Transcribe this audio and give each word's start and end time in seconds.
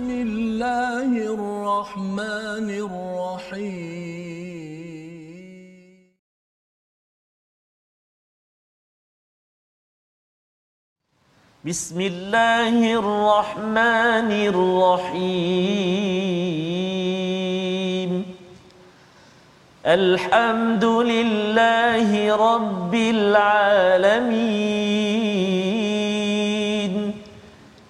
بسم 0.00 0.10
الله 0.10 1.12
الرحمن 1.36 2.68
الرحيم. 2.70 3.60
بسم 11.64 12.00
الله 12.00 12.94
الرحمن 12.94 14.30
الرحيم. 14.52 15.30
الحمد 19.86 20.84
لله 20.84 22.36
رب 22.36 22.94
العالمين. 22.94 24.50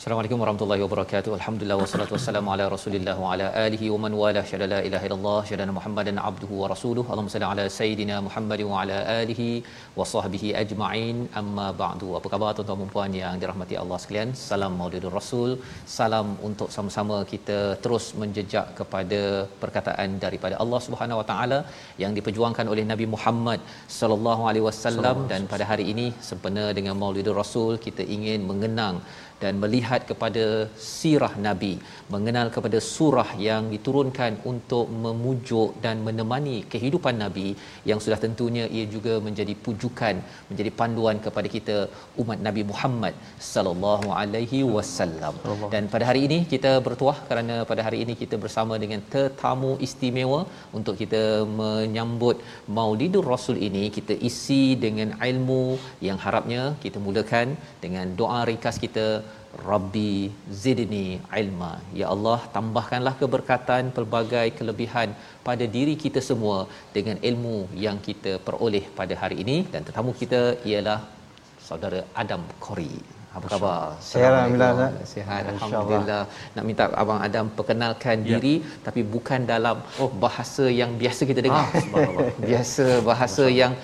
Assalamualaikum 0.00 0.40
warahmatullahi 0.42 0.82
wabarakatuh. 0.84 1.30
Alhamdulillah 1.36 1.76
wassalatu 1.80 2.12
wassalamu 2.14 2.50
ala 2.54 2.64
Rasulillah 2.74 3.14
wa 3.22 3.30
ala 3.32 3.46
alihi 3.62 3.86
wa 3.92 3.96
man 4.04 4.12
wala 4.20 4.42
syada 4.50 4.66
la 4.72 4.78
ilaha 4.88 5.06
illallah 5.08 5.40
syada 5.48 5.64
Muhammadan 5.78 6.20
abduhu 6.28 6.60
wa 6.60 6.68
rasuluhu. 6.72 7.06
Allahumma 7.12 7.32
salli 7.34 7.46
ala 7.48 7.64
sayidina 7.78 8.16
Muhammad 8.26 8.60
wa 8.68 8.76
ala 8.82 8.98
alihi 9.16 9.48
wa 9.98 10.06
sahbihi 10.12 10.54
ajma'in. 10.62 11.16
Amma 11.40 11.66
ba'du. 11.82 12.10
Apa 12.18 12.30
khabar 12.34 12.50
tuan-tuan 12.58 12.80
dan 12.84 12.92
puan 12.94 13.18
yang 13.22 13.42
dirahmati 13.42 13.80
Allah 13.82 13.98
sekalian? 14.04 14.30
Salam 14.44 14.78
Maulidur 14.82 15.14
Rasul. 15.18 15.50
Salam 15.96 16.28
untuk 16.50 16.70
sama-sama 16.76 17.18
kita 17.32 17.58
terus 17.86 18.06
menjejak 18.22 18.68
kepada 18.80 19.20
perkataan 19.64 20.22
daripada 20.26 20.56
Allah 20.62 20.82
Subhanahu 20.88 21.20
wa 21.22 21.28
taala 21.32 21.60
yang 22.04 22.14
diperjuangkan 22.20 22.68
oleh 22.74 22.86
Nabi 22.92 23.08
Muhammad 23.16 23.60
sallallahu 24.00 24.44
alaihi 24.52 24.66
wasallam 24.70 25.26
dan 25.34 25.50
pada 25.54 25.66
hari 25.72 25.86
ini 25.94 26.08
sempena 26.30 26.66
dengan 26.80 26.96
Maulidur 27.02 27.38
Rasul 27.42 27.74
kita 27.88 28.06
ingin 28.18 28.46
mengenang 28.52 28.96
dan 29.42 29.54
melihat 29.62 30.00
kepada 30.10 30.44
sirah 30.90 31.32
nabi 31.46 31.72
mengenal 32.14 32.48
kepada 32.56 32.78
surah 32.92 33.30
yang 33.48 33.64
diturunkan 33.74 34.32
untuk 34.52 34.86
memujuk 35.04 35.70
dan 35.84 35.96
menemani 36.06 36.56
kehidupan 36.72 37.16
nabi 37.24 37.48
yang 37.90 38.00
sudah 38.04 38.18
tentunya 38.24 38.64
ia 38.76 38.86
juga 38.96 39.14
menjadi 39.26 39.54
pujukan 39.66 40.16
menjadi 40.50 40.70
panduan 40.80 41.16
kepada 41.26 41.48
kita 41.56 41.76
umat 42.22 42.38
Nabi 42.46 42.62
Muhammad 42.70 43.14
sallallahu 43.52 44.08
alaihi 44.20 44.60
wasallam. 44.74 45.34
Dan 45.74 45.84
pada 45.94 46.04
hari 46.10 46.20
ini 46.28 46.38
kita 46.52 46.72
bertuah 46.86 47.16
kerana 47.28 47.56
pada 47.70 47.82
hari 47.86 47.98
ini 48.04 48.14
kita 48.22 48.36
bersama 48.44 48.74
dengan 48.84 49.00
tetamu 49.14 49.72
istimewa 49.86 50.40
untuk 50.78 50.94
kita 51.02 51.22
menyambut 51.60 52.36
Maulidur 52.78 53.24
Rasul 53.34 53.58
ini. 53.68 53.84
Kita 53.98 54.16
isi 54.30 54.62
dengan 54.84 55.10
ilmu 55.30 55.64
yang 56.08 56.18
harapnya 56.24 56.62
kita 56.84 57.00
mulakan 57.06 57.48
dengan 57.84 58.06
doa 58.20 58.40
ringkas 58.50 58.78
kita 58.84 59.06
Rabbi 59.70 60.12
zidni 60.62 61.06
ilma. 61.42 61.72
Ya 62.00 62.06
Allah, 62.14 62.38
tambahkanlah 62.56 63.14
keberkatan 63.20 63.90
pelbagai 63.96 64.46
kelebihan 64.58 65.10
pada 65.48 65.64
diri 65.76 65.94
kita 66.04 66.22
semua 66.30 66.58
dengan 66.96 67.16
ilmu 67.30 67.58
yang 67.84 67.98
kita 68.08 68.32
peroleh 68.48 68.84
pada 68.98 69.16
hari 69.22 69.38
ini 69.44 69.56
dan 69.72 69.82
tetamu 69.88 70.12
kita 70.22 70.42
ialah 70.70 71.00
saudara 71.68 72.02
Adam 72.22 72.42
Kori. 72.66 72.96
Apa 73.38 73.46
khabar? 73.52 73.80
Sihat 74.10 74.32
alhamdulillah. 74.34 74.90
Sihat 75.12 75.42
alhamdulillah. 75.52 76.22
Nak 76.54 76.64
minta 76.68 76.84
abang 77.02 77.20
Adam 77.26 77.46
perkenalkan 77.58 78.16
ya. 78.24 78.28
diri 78.30 78.54
tapi 78.86 79.00
bukan 79.14 79.40
dalam 79.52 79.76
oh 80.02 80.10
bahasa 80.24 80.66
yang 80.80 80.92
biasa 81.02 81.22
kita 81.30 81.40
dengar. 81.46 81.66
Ah, 81.68 82.30
biasa 82.48 82.86
bahasa 83.10 83.44
yang 83.60 83.74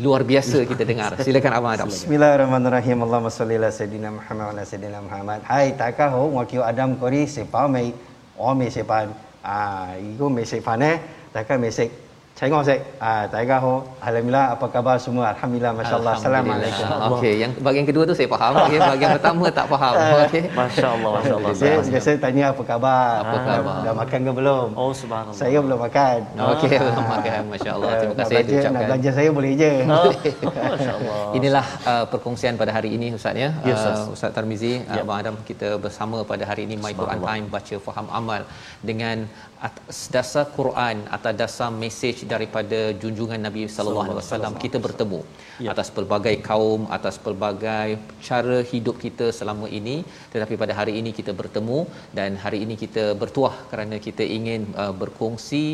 luar 0.00 0.24
biasa 0.24 0.64
kita 0.64 0.88
dengar. 0.88 1.20
Silakan 1.20 1.52
abang 1.52 1.72
Adam. 1.76 1.88
Bismillahirrahmanirrahim. 1.92 3.04
Allahumma 3.04 3.28
salli 3.28 3.60
ala 3.60 3.68
sayidina 3.68 4.08
Muhammad 4.08 4.44
wa 4.48 4.52
ala 4.56 4.62
sayidina 4.64 4.98
Muhammad. 5.04 5.44
Hai, 5.44 5.76
tak 5.76 6.00
kau 6.00 6.32
wakil 6.32 6.64
Adam 6.64 6.96
Kori 6.96 7.28
sepa 7.28 7.68
mai 7.68 7.92
o 8.40 8.56
mai 8.56 8.72
sepan. 8.72 9.12
Ah, 9.44 9.92
iku 10.00 10.32
mai 10.32 10.48
sepan 10.48 10.80
eh. 10.80 10.96
Tak 11.28 11.44
kau 11.44 11.60
mai 11.60 11.68
sek 11.68 11.92
saya 12.32 12.48
ngosek. 12.48 12.80
Ah, 12.96 13.28
saya 13.28 13.44
gaho. 13.44 13.84
Alhamdulillah 14.00 14.56
apa 14.56 14.64
khabar 14.72 14.96
semua? 14.96 15.36
Alhamdulillah 15.36 15.72
masya-Allah. 15.76 16.14
Assalamualaikum. 16.16 16.86
Okey, 17.20 17.34
yang 17.44 17.52
bahagian 17.60 17.84
kedua 17.84 18.04
tu 18.08 18.14
saya 18.16 18.28
faham. 18.32 18.52
Okey, 18.56 18.78
bahagian 18.88 19.10
pertama 19.20 19.44
tak 19.52 19.66
faham. 19.68 19.94
Ah, 20.00 20.24
Okey. 20.24 20.42
Masya-Allah, 20.56 21.10
masya-Allah. 21.20 21.52
Saya 21.52 21.76
biasa 21.84 22.08
tanya 22.16 22.44
apa 22.56 22.62
khabar? 22.64 23.12
Apa 23.20 23.36
ah, 23.36 23.42
khabar? 23.44 23.76
Dah, 23.84 23.94
makan 24.00 24.18
ke 24.24 24.32
belum? 24.32 24.68
Oh, 24.80 24.92
subhanallah. 24.96 25.36
Saya 25.36 25.58
belum 25.60 25.78
makan. 25.86 26.18
Okey, 26.56 26.72
ah. 26.72 26.80
belum 26.88 27.06
makan. 27.14 27.40
Masya-Allah. 27.52 27.90
Ah, 27.92 27.98
Terima 28.00 28.14
kasih 28.16 28.32
nak 28.32 28.44
belanja, 28.48 28.70
nak 28.72 28.82
belanja 28.88 29.10
saya 29.12 29.30
boleh 29.38 29.52
je. 29.60 29.72
Oh. 29.84 30.12
Masya-Allah. 30.72 31.20
Inilah 31.38 31.66
uh, 31.84 32.04
perkongsian 32.08 32.54
pada 32.56 32.72
hari 32.72 32.90
ini 32.96 33.12
Ustaz 33.12 33.36
ya. 33.36 33.50
Yes, 33.68 33.76
Ustaz. 33.76 33.98
Uh, 34.00 34.14
Ustaz 34.16 34.30
Tarmizi, 34.32 34.74
yep. 34.80 35.04
Abang 35.04 35.20
Adam 35.20 35.36
kita 35.44 35.76
bersama 35.76 36.24
pada 36.24 36.48
hari 36.48 36.64
ini 36.64 36.80
My 36.80 36.96
Quran 36.96 37.20
Time 37.20 37.44
baca 37.52 37.76
faham 37.86 38.06
amal 38.08 38.42
dengan 38.80 39.28
atas 39.68 39.98
dasar 40.14 40.44
Quran 40.58 40.96
atas 41.16 41.34
dasar 41.40 41.70
mesej 41.82 42.16
daripada 42.32 42.80
junjungan 43.02 43.40
Nabi 43.46 43.64
sallallahu 43.74 44.10
alaihi 44.12 44.20
wasallam 44.22 44.54
kita 44.64 44.78
bertemu 44.86 45.20
ya. 45.64 45.68
atas 45.72 45.88
pelbagai 45.96 46.34
kaum 46.48 46.82
atas 46.96 47.16
pelbagai 47.24 47.88
cara 48.28 48.56
hidup 48.72 48.96
kita 49.04 49.26
selama 49.38 49.66
ini. 49.78 49.96
Tetapi 50.32 50.54
pada 50.62 50.74
hari 50.80 50.94
ini 51.00 51.10
kita 51.18 51.32
bertemu 51.40 51.78
dan 52.18 52.30
hari 52.44 52.58
ini 52.64 52.74
kita 52.84 53.04
bertuah 53.22 53.54
kerana 53.70 53.98
kita 54.06 54.24
ingin 54.38 54.62
uh, 54.84 54.92
berkongsi 55.02 55.64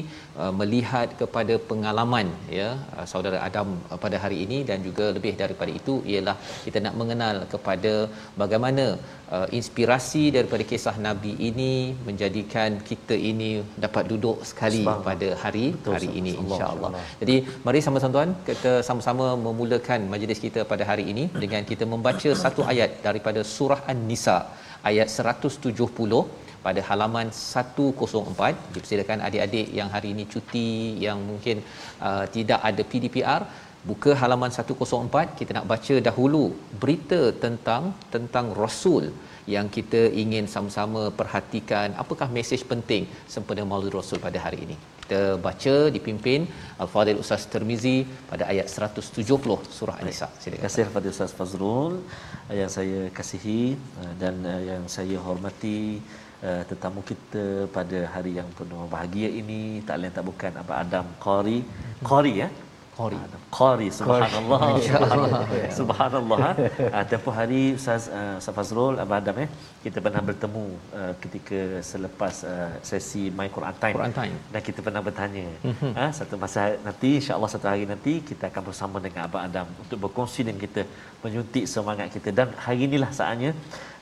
uh, 0.43 0.53
melihat 0.61 1.09
kepada 1.21 1.57
pengalaman 1.71 2.29
ya 2.61 2.71
uh, 2.97 3.07
saudara 3.13 3.39
Adam 3.49 3.69
uh, 3.91 3.99
pada 4.05 4.19
hari 4.25 4.39
ini. 4.47 4.61
Dan 4.71 4.79
juga 4.89 5.07
lebih 5.19 5.35
daripada 5.43 5.73
itu 5.81 5.97
ialah 6.13 6.37
kita 6.67 6.79
nak 6.87 6.97
mengenal 7.03 7.37
kepada 7.55 7.95
bagaimana 8.43 8.87
uh, 9.37 9.49
inspirasi 9.59 10.23
daripada 10.37 10.65
kisah 10.71 10.95
nabi 11.07 11.33
ini 11.49 11.73
menjadikan 12.09 12.81
kita 12.89 13.17
ini 13.31 13.51
dapat 13.85 14.05
duduk 14.13 14.39
sekali 14.51 14.83
pada 15.09 15.29
hari 15.43 15.67
Betul, 15.77 15.95
hari 15.97 16.09
ini 16.21 16.33
insya-Allah. 16.43 16.91
Jadi 17.23 17.37
mari 17.67 17.83
sama-sama 17.87 18.13
tuan 18.17 18.33
kita 18.51 18.73
sama-sama 18.89 19.27
memulakan 19.47 20.03
majlis 20.15 20.43
kita 20.47 20.63
pada 20.73 20.87
hari 20.91 21.07
ini 21.15 21.27
dengan 21.45 21.65
kita 21.71 21.87
membaca 21.95 22.33
satu 22.45 22.65
ayat 22.73 22.91
daripada 23.07 23.43
surah 23.55 23.81
An-Nisa 23.93 24.39
ayat 24.91 25.09
170 25.11 26.21
pada 26.67 26.81
halaman 26.89 27.27
104 27.31 28.75
dipersilakan 28.75 29.19
adik-adik 29.27 29.67
yang 29.79 29.89
hari 29.95 30.09
ini 30.15 30.25
cuti 30.33 30.71
yang 31.07 31.19
mungkin 31.31 31.57
uh, 32.09 32.25
tidak 32.37 32.61
ada 32.69 32.83
PDPR 32.91 33.43
buka 33.91 34.11
halaman 34.21 34.53
104 34.59 35.39
kita 35.39 35.51
nak 35.57 35.67
baca 35.73 35.95
dahulu 36.09 36.45
berita 36.83 37.21
tentang 37.45 37.85
tentang 38.15 38.47
rasul 38.63 39.05
yang 39.55 39.67
kita 39.77 40.01
ingin 40.23 40.47
sama-sama 40.55 41.03
perhatikan 41.21 41.89
apakah 42.03 42.29
mesej 42.37 42.63
penting 42.73 43.05
sempena 43.35 43.65
Maulid 43.71 43.97
Rasul 43.99 44.19
pada 44.27 44.39
hari 44.45 44.59
ini. 44.67 44.77
Kita 45.03 45.21
baca 45.47 45.75
dipimpin 45.97 46.41
Al-Fadhil 46.85 47.21
Ustaz 47.23 47.45
Termizi 47.53 47.97
pada 48.31 48.45
ayat 48.53 48.67
170 48.89 49.57
surah 49.77 49.97
An-Nisa. 50.01 50.29
Silakan. 50.29 50.43
Terima 50.45 50.65
kasih 50.67 50.83
Al-Fadhil 50.87 51.15
Ustaz 51.17 51.33
Fazrul 51.39 51.95
yang 52.61 52.71
saya 52.77 53.01
kasihi 53.19 53.63
dan 54.23 54.35
yang 54.71 54.85
saya 54.97 55.17
hormati 55.27 55.79
uh, 56.49 56.63
tetamu 56.71 57.01
kita 57.11 57.45
pada 57.77 57.99
hari 58.15 58.33
yang 58.41 58.51
penuh 58.59 58.85
bahagia 58.95 59.29
ini 59.41 59.61
tak 59.89 59.99
lain 60.01 60.15
tak 60.19 60.27
bukan 60.31 60.53
Abang 60.63 60.79
Adam 60.85 61.07
Qari 61.25 61.59
Qari 62.11 62.35
ya 62.43 62.49
Qari. 62.99 63.19
Qari 63.57 63.89
subhanallah 63.99 64.61
subhanallah 64.87 65.43
subhanallah 65.79 66.39
ha? 66.45 66.53
Ah, 66.97 67.05
tempoh 67.11 67.35
hari 67.39 67.61
Ustaz 67.79 68.05
uh, 68.19 68.41
Ustaz 68.41 68.55
Fazrul 68.57 68.95
Abang 69.03 69.19
Adam 69.23 69.37
eh 69.45 69.49
kita 69.85 69.99
pernah 70.07 70.23
bertemu 70.29 70.65
uh, 71.01 71.13
ketika 71.23 71.61
selepas 71.91 72.35
uh, 72.53 72.71
sesi 72.89 73.23
My 73.39 73.49
Quran 73.57 73.77
Time 73.83 73.97
Quran 73.99 74.15
Time. 74.19 74.37
dan 74.53 74.61
kita 74.69 74.81
pernah 74.87 75.03
bertanya 75.09 75.47
mm-hmm. 75.69 75.93
ha, 75.99 76.07
satu 76.19 76.35
masa 76.45 76.65
nanti 76.87 77.11
insyaallah 77.21 77.51
satu 77.55 77.69
hari 77.73 77.87
nanti 77.93 78.15
kita 78.31 78.51
akan 78.51 78.63
bersama 78.71 78.97
dengan 79.07 79.23
Abang 79.29 79.45
Adam 79.49 79.67
untuk 79.85 79.99
berkongsi 80.07 80.43
dengan 80.49 80.63
kita 80.67 80.83
menyuntik 81.23 81.65
semangat 81.75 82.11
kita 82.17 82.35
dan 82.41 82.51
hari 82.67 82.91
inilah 82.91 83.13
saatnya 83.21 83.53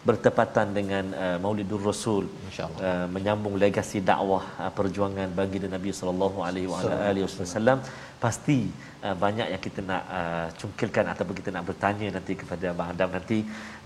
bertepatan 0.09 0.67
dengan 0.79 1.05
uh, 1.25 1.37
Maulidur 1.45 1.81
Rasul 1.91 2.25
InsyaAllah. 2.49 2.81
uh, 2.89 3.07
menyambung 3.15 3.55
legasi 3.63 3.99
dakwah 4.11 4.45
uh, 4.63 4.71
perjuangan 4.79 5.29
baginda 5.39 5.69
Nabi 5.77 5.91
sallallahu 5.99 6.39
alaihi 6.49 6.69
wa 6.73 6.79
ala 6.83 6.97
alihi 7.11 7.25
wasallam. 7.27 7.81
Pasti 8.25 8.59
uh, 9.07 9.17
banyak 9.25 9.49
yang 9.53 9.63
kita 9.67 9.81
nak 9.91 10.03
uh, 10.19 10.47
cungkilkan 10.61 11.05
ataupun 11.13 11.35
kita 11.41 11.51
nak 11.57 11.65
bertanya 11.71 12.09
nanti 12.17 12.35
kepada 12.43 12.65
Abang 12.73 12.89
Adam 12.95 13.11
nanti. 13.19 13.39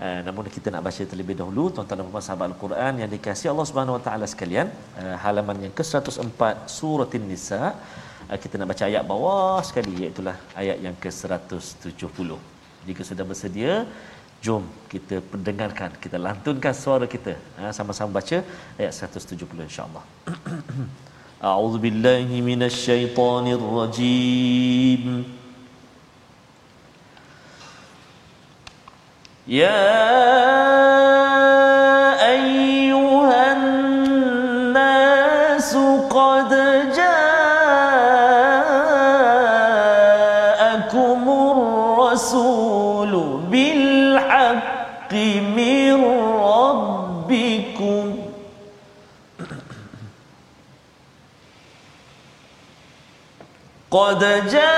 Uh, 0.05 0.19
namun 0.27 0.51
kita 0.57 0.67
nak 0.75 0.83
baca 0.87 1.01
terlebih 1.11 1.35
dahulu 1.41 1.65
tuan-tuan 1.73 1.99
dan 2.01 2.13
puan 2.13 2.25
sahabat 2.27 2.47
Al-Quran 2.51 2.93
yang 3.01 3.09
dikasihi 3.15 3.51
Allah 3.53 3.67
Subhanahu 3.71 3.97
wa 3.97 4.03
taala 4.07 4.25
sekalian. 4.33 4.69
Uh, 5.01 5.15
halaman 5.25 5.57
yang 5.65 5.73
ke-104 5.79 6.41
surah 6.77 7.09
An-Nisa. 7.19 7.63
Uh, 8.31 8.37
kita 8.43 8.55
nak 8.61 8.69
baca 8.71 8.83
ayat 8.91 9.03
bawah 9.11 9.59
sekali 9.69 9.93
iaitu 10.05 10.23
ayat 10.61 10.77
yang 10.85 10.95
ke-170 11.03 12.31
jika 12.87 13.01
sudah 13.09 13.25
bersedia 13.31 13.73
Jom 14.41 14.65
kita 14.89 15.21
pendengarkan, 15.31 15.93
kita 16.03 16.17
lantunkan 16.17 16.73
suara 16.73 17.05
kita. 17.05 17.37
Ha, 17.57 17.69
sama-sama 17.77 18.17
baca 18.17 18.37
ayat 18.81 18.89
170 18.89 19.37
insya-Allah. 19.69 20.03
A'udzu 21.51 21.77
billahi 21.85 22.41
minasyaitonir 22.49 23.61
rajim. 23.77 25.05
Ya 29.45 29.77
ayyuhan 29.77 30.30
قد 54.20 54.48
جاءكم 54.50 54.69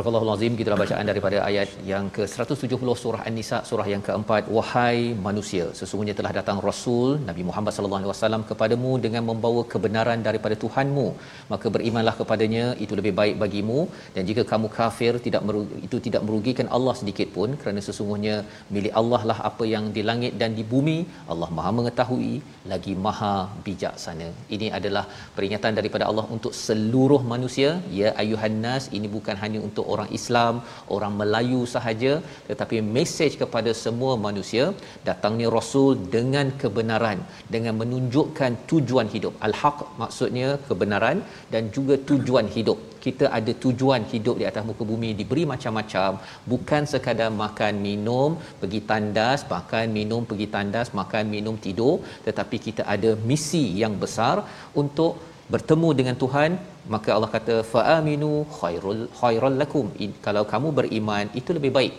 Surah 0.00 0.20
Al-Azim 0.26 0.52
kita 0.58 0.76
bacaan 0.80 1.06
daripada 1.08 1.38
ayat 1.46 1.70
yang 1.88 2.04
ke-170 2.16 2.92
surah 3.00 3.22
An-Nisa 3.28 3.58
surah 3.70 3.84
yang 3.92 4.02
keempat. 4.06 4.42
Wahai 4.56 4.98
manusia 5.26 5.64
sesungguhnya 5.78 6.14
telah 6.18 6.32
datang 6.36 6.58
rasul 6.68 7.08
Nabi 7.28 7.42
Muhammad 7.48 7.72
sallallahu 7.76 8.00
alaihi 8.00 8.12
wasallam 8.12 8.42
kepadamu 8.50 8.92
dengan 9.06 9.22
membawa 9.30 9.62
kebenaran 9.72 10.20
daripada 10.28 10.56
Tuhanmu. 10.62 11.04
Maka 11.52 11.66
berimanlah 11.74 12.14
kepadanya 12.20 12.64
itu 12.84 12.96
lebih 13.00 13.12
baik 13.20 13.36
bagimu. 13.42 13.80
Dan 14.14 14.22
jika 14.30 14.44
kamu 14.52 14.70
kafir 14.78 15.12
tidak 15.26 15.44
merugi, 15.48 15.82
itu 15.88 15.98
tidak 16.06 16.24
merugikan 16.28 16.70
Allah 16.78 16.94
sedikit 17.00 17.28
pun. 17.36 17.58
Kerana 17.60 17.82
sesungguhnya 17.88 18.36
milik 18.76 18.94
Allah 19.02 19.20
lah 19.32 19.38
apa 19.50 19.66
yang 19.74 19.92
di 19.98 20.04
langit 20.10 20.32
dan 20.44 20.56
di 20.60 20.66
bumi. 20.72 20.98
Allah 21.34 21.50
Maha 21.58 21.72
mengetahui 21.80 22.32
lagi 22.74 22.96
Maha 23.08 23.34
bijaksana. 23.68 24.30
Ini 24.56 24.70
adalah 24.80 25.04
peringatan 25.36 25.76
daripada 25.80 26.06
Allah 26.08 26.26
untuk 26.38 26.54
seluruh 26.64 27.22
manusia. 27.34 27.70
Ya 28.00 28.10
ayuhan 28.24 28.58
nas 28.66 28.86
ini 28.98 29.10
bukan 29.18 29.36
hanya 29.44 29.60
untuk 29.68 29.86
orang 29.94 30.10
Islam, 30.18 30.54
orang 30.96 31.14
Melayu 31.20 31.60
sahaja 31.74 32.12
tetapi 32.50 32.76
mesej 32.96 33.32
kepada 33.42 33.72
semua 33.84 34.12
manusia 34.26 34.64
datangnya 35.08 35.48
rasul 35.56 35.90
dengan 36.16 36.46
kebenaran 36.62 37.18
dengan 37.54 37.74
menunjukkan 37.82 38.52
tujuan 38.70 39.10
hidup. 39.14 39.34
Al-haq 39.48 39.78
maksudnya 40.02 40.48
kebenaran 40.68 41.20
dan 41.54 41.64
juga 41.76 41.96
tujuan 42.10 42.48
hidup. 42.56 42.78
Kita 43.04 43.26
ada 43.38 43.52
tujuan 43.64 44.02
hidup 44.12 44.36
di 44.40 44.46
atas 44.50 44.64
muka 44.68 44.84
bumi 44.90 45.10
diberi 45.20 45.44
macam-macam 45.52 46.20
bukan 46.52 46.82
sekadar 46.92 47.30
makan 47.44 47.74
minum 47.86 48.36
pergi 48.60 48.80
tandas 48.90 49.40
makan 49.54 49.86
minum 49.98 50.22
pergi 50.30 50.48
tandas 50.54 50.88
makan 51.00 51.24
minum 51.34 51.56
tidur 51.64 51.94
tetapi 52.26 52.56
kita 52.66 52.82
ada 52.94 53.10
misi 53.30 53.64
yang 53.82 53.96
besar 54.04 54.36
untuk 54.82 55.12
bertemu 55.52 55.88
dengan 55.98 56.16
Tuhan 56.22 56.50
maka 56.94 57.10
Allah 57.16 57.30
kata 57.36 57.56
faaminu 57.72 58.32
khairul 58.58 59.02
khairul 59.20 59.58
lakum. 59.62 59.86
Kalau 60.26 60.44
kamu 60.52 60.70
beriman 60.78 61.26
itu 61.40 61.50
lebih 61.58 61.72
baik. 61.78 61.94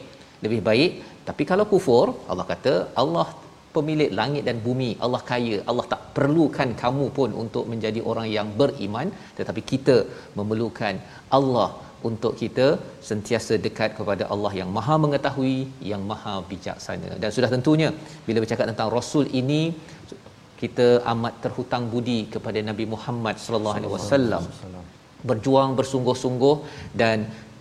Lebih 0.46 0.62
baik 0.70 0.92
tapi 1.28 1.44
kalau 1.52 1.66
kufur 1.72 2.06
Allah 2.32 2.46
kata 2.52 2.74
Allah 3.02 3.28
pemilik 3.76 4.10
langit 4.19 4.44
dan 4.48 4.57
bumi 4.66 4.90
Allah 5.06 5.21
kaya 5.30 5.57
Allah 5.71 5.86
tak 5.94 6.02
perlukan 6.16 6.69
kamu 6.81 7.06
pun 7.18 7.30
untuk 7.44 7.66
menjadi 7.71 8.02
orang 8.12 8.28
yang 8.38 8.50
beriman. 8.62 9.07
Tetapi 9.38 9.64
kita 9.71 9.98
memerlukan 10.40 10.98
Allah 11.40 11.69
untuk 12.10 12.33
kita 12.42 12.68
sentiasa 13.10 13.54
dekat 13.66 13.90
kepada 13.98 14.24
Allah 14.33 14.52
yang 14.60 14.69
Maha 14.78 14.95
mengetahui 15.06 15.57
yang 15.92 16.04
Maha 16.12 16.36
bijaksana. 16.52 17.12
Dan 17.21 17.30
sudah 17.36 17.50
tentunya 17.56 17.90
bila 18.28 18.42
bercakap 18.44 18.66
tentang 18.71 18.90
rasul 18.98 19.26
ini 19.42 19.62
kita 20.63 20.87
amat 21.13 21.33
terhutang 21.44 21.83
budi 21.94 22.19
kepada 22.33 22.59
Nabi 22.69 22.85
Muhammad 22.94 23.35
sallallahu 23.44 23.77
alaihi 23.80 23.94
wasallam 23.97 24.44
berjuang 25.30 25.71
bersungguh-sungguh 25.80 26.56
dan 27.01 27.18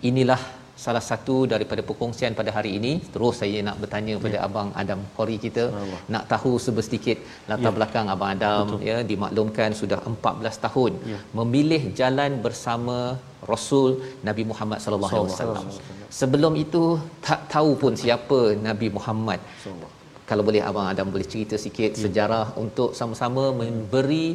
inilah 0.09 0.41
salah 0.83 1.03
satu 1.09 1.35
daripada 1.51 1.81
perkongsian 1.87 2.33
pada 2.39 2.51
hari 2.57 2.71
ini 2.77 2.91
terus 3.13 3.35
saya 3.41 3.57
nak 3.67 3.75
bertanya 3.81 4.13
kepada 4.17 4.37
ya. 4.37 4.45
abang 4.47 4.69
Adam 4.81 4.99
Khori 5.15 5.37
kita 5.45 5.63
Allah. 5.81 5.99
nak 6.13 6.23
tahu 6.33 6.51
sedikit 6.87 7.17
latar 7.49 7.71
ya. 7.71 7.75
belakang 7.77 8.07
abang 8.13 8.29
Adam 8.35 8.65
Betul. 8.69 8.87
ya 8.89 8.97
dimaklumkan 9.11 9.71
sudah 9.81 9.99
14 10.13 10.65
tahun 10.65 10.91
ya. 11.13 11.19
memilih 11.39 11.81
jalan 11.99 12.33
bersama 12.45 12.97
Rasul 13.53 13.91
Nabi 14.29 14.45
Muhammad 14.51 14.79
sallallahu 14.85 15.15
alaihi 15.19 15.35
wasallam 15.37 15.65
sebelum 16.21 16.53
itu 16.65 16.83
tak 17.27 17.41
tahu 17.55 17.71
pun 17.83 17.93
siapa 18.03 18.41
Nabi 18.69 18.89
Muhammad 18.97 19.39
kalau 20.29 20.43
boleh 20.47 20.61
abang 20.69 20.87
Adam 20.91 21.07
boleh 21.13 21.27
cerita 21.33 21.55
sikit 21.65 21.91
ya. 21.95 22.01
sejarah 22.03 22.45
untuk 22.63 22.89
sama-sama 22.99 23.43
memberi 23.61 24.25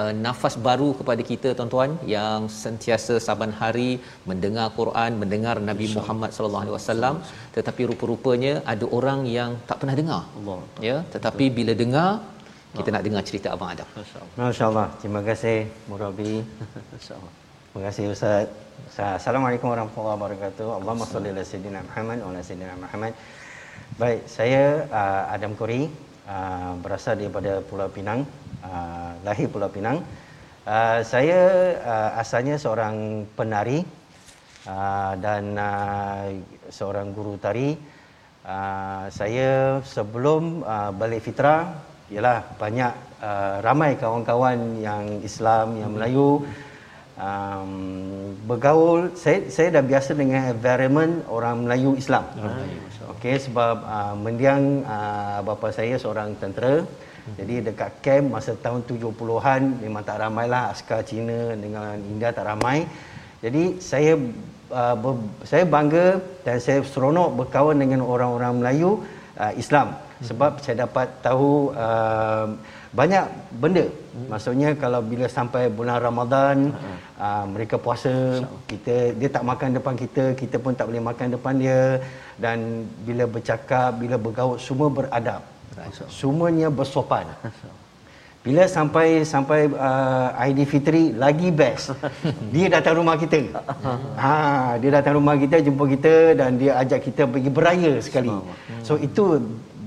uh, 0.00 0.12
nafas 0.24 0.54
baru 0.68 0.88
kepada 0.98 1.22
kita 1.30 1.48
tuan-tuan 1.58 1.92
yang 2.14 2.48
sentiasa 2.62 3.16
saban 3.26 3.52
hari 3.60 3.90
mendengar 4.30 4.66
Quran, 4.78 5.10
mendengar 5.22 5.56
Nabi 5.70 5.86
Insya 5.88 5.98
Muhammad 5.98 6.30
sallallahu 6.36 6.64
alaihi 6.64 6.76
wasallam 6.78 7.16
tetapi 7.56 7.82
rupa-rupanya 7.90 8.54
ada 8.72 8.86
orang 8.98 9.22
yang 9.38 9.52
tak 9.70 9.78
pernah 9.82 9.96
dengar. 10.00 10.22
Allah. 10.38 10.60
Ya, 10.88 10.96
tetapi 11.14 11.44
Betul. 11.48 11.56
bila 11.58 11.74
dengar 11.82 12.10
kita 12.76 12.88
nak 12.94 13.04
dengar 13.08 13.22
cerita 13.28 13.48
abang 13.54 13.70
Adam. 13.74 13.88
Masya-Allah. 14.36 14.86
Terima 15.00 15.20
kasih 15.28 15.58
Murabi. 15.90 16.44
Masya-Allah. 16.92 17.32
Terima 17.70 17.82
kasih 17.88 18.04
Ustaz. 18.12 18.46
Assalamualaikum 19.20 19.68
warahmatullahi 19.72 20.16
wabarakatuh. 20.16 20.68
Allahumma 20.78 21.08
salli 21.08 21.28
ala 21.32 21.42
sayidina 21.50 21.80
Muhammad 21.88 22.18
wa 22.24 22.28
ala 22.32 22.40
sayidina 22.48 22.74
Muhammad. 22.84 23.12
Baik, 23.96 24.28
saya 24.28 24.84
uh, 24.92 25.32
Adam 25.32 25.56
Kori 25.56 25.88
uh, 26.28 26.76
berasal 26.84 27.16
daripada 27.16 27.64
Pulau 27.64 27.88
Pinang, 27.88 28.28
uh, 28.60 29.16
lahir 29.24 29.48
Pulau 29.48 29.72
Pinang 29.72 30.04
Uh, 30.66 30.98
saya 31.06 31.78
uh, 31.78 32.18
asalnya 32.18 32.58
seorang 32.58 33.22
penari 33.38 33.86
uh, 34.66 35.14
dan 35.14 35.54
uh, 35.54 36.26
seorang 36.74 37.14
guru 37.14 37.38
tari. 37.38 37.78
Uh, 38.42 39.06
saya 39.06 39.78
sebelum 39.86 40.66
uh, 40.66 40.90
balik 40.90 41.22
fitrah 41.22 41.70
ialah 42.10 42.42
banyak 42.58 42.90
uh, 43.22 43.62
ramai 43.62 43.94
kawan-kawan 43.94 44.82
yang 44.82 45.22
Islam, 45.22 45.78
yang 45.78 45.94
Melayu 45.94 46.42
um, 47.14 47.70
bergaul 48.50 49.14
saya 49.14 49.46
saya 49.46 49.78
dah 49.78 49.86
biasa 49.86 50.18
dengan 50.18 50.50
environment 50.50 51.30
orang 51.30 51.62
Melayu 51.62 51.94
Islam. 51.94 52.26
Okey 53.16 53.36
sebab 53.40 53.76
uh, 53.80 54.14
mendiang 54.14 54.84
uh, 54.84 55.40
bapa 55.40 55.72
saya 55.72 55.96
seorang 55.96 56.36
tentera 56.36 56.84
jadi 57.34 57.58
dekat 57.58 57.92
camp 58.06 58.38
masa 58.38 58.54
tahun 58.54 58.86
70-an 58.86 59.82
memang 59.82 60.02
tak 60.06 60.22
ramai 60.22 60.46
lah 60.46 60.70
askar 60.70 61.02
Cina 61.02 61.58
dengan 61.58 61.98
India 61.98 62.30
tak 62.30 62.46
ramai. 62.46 62.86
Jadi 63.42 63.82
saya 63.82 64.14
uh, 64.70 64.94
ber, 64.94 65.18
saya 65.42 65.66
bangga 65.66 66.22
dan 66.46 66.62
saya 66.62 66.86
seronok 66.86 67.34
berkawan 67.42 67.82
dengan 67.82 68.06
orang-orang 68.06 68.62
Melayu 68.62 69.02
uh, 69.42 69.52
Islam 69.58 69.98
sebab 70.22 70.62
saya 70.62 70.86
dapat 70.86 71.10
tahu 71.20 71.74
uh, 71.74 72.54
banyak 72.98 73.26
benda. 73.62 73.84
Maksudnya 74.32 74.68
kalau 74.82 75.00
bila 75.10 75.26
sampai 75.36 75.62
bulan 75.78 75.98
Ramadan 76.06 76.56
uh, 77.20 77.44
mereka 77.54 77.76
puasa, 77.86 78.12
kita 78.70 79.12
dia 79.20 79.28
tak 79.36 79.44
makan 79.50 79.76
depan 79.78 79.94
kita, 80.02 80.24
kita 80.42 80.56
pun 80.56 80.72
tak 80.78 80.88
boleh 80.88 81.04
makan 81.10 81.36
depan 81.36 81.54
dia 81.60 81.80
dan 82.44 82.88
bila 83.06 83.24
bercakap, 83.28 83.90
bila 84.02 84.16
bergaul 84.26 84.56
semua 84.66 84.88
beradab. 84.88 85.42
Semuanya 86.08 86.72
bersopan. 86.72 87.28
Bila 88.46 88.62
sampai 88.70 89.26
sampai 89.26 89.60
uh, 89.66 90.40
Aidilfitri 90.42 91.10
lagi 91.22 91.48
best. 91.50 91.90
Dia 92.54 92.66
datang 92.76 93.02
rumah 93.02 93.18
kita. 93.22 93.42
Ha, 94.22 94.34
dia 94.80 94.90
datang 94.96 95.20
rumah 95.20 95.36
kita 95.42 95.60
jumpa 95.66 95.84
kita 95.92 96.14
dan 96.38 96.56
dia 96.60 96.72
ajak 96.82 97.00
kita 97.06 97.22
pergi 97.32 97.50
beraya 97.52 97.92
sekali. 98.06 98.32
So 98.86 98.96
itu 99.06 99.24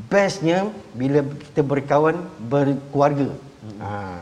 bestnya 0.10 0.60
bila 0.98 1.22
kita 1.22 1.62
berkawan 1.62 2.18
berkeluarga. 2.51 3.30
Ha. 3.80 4.20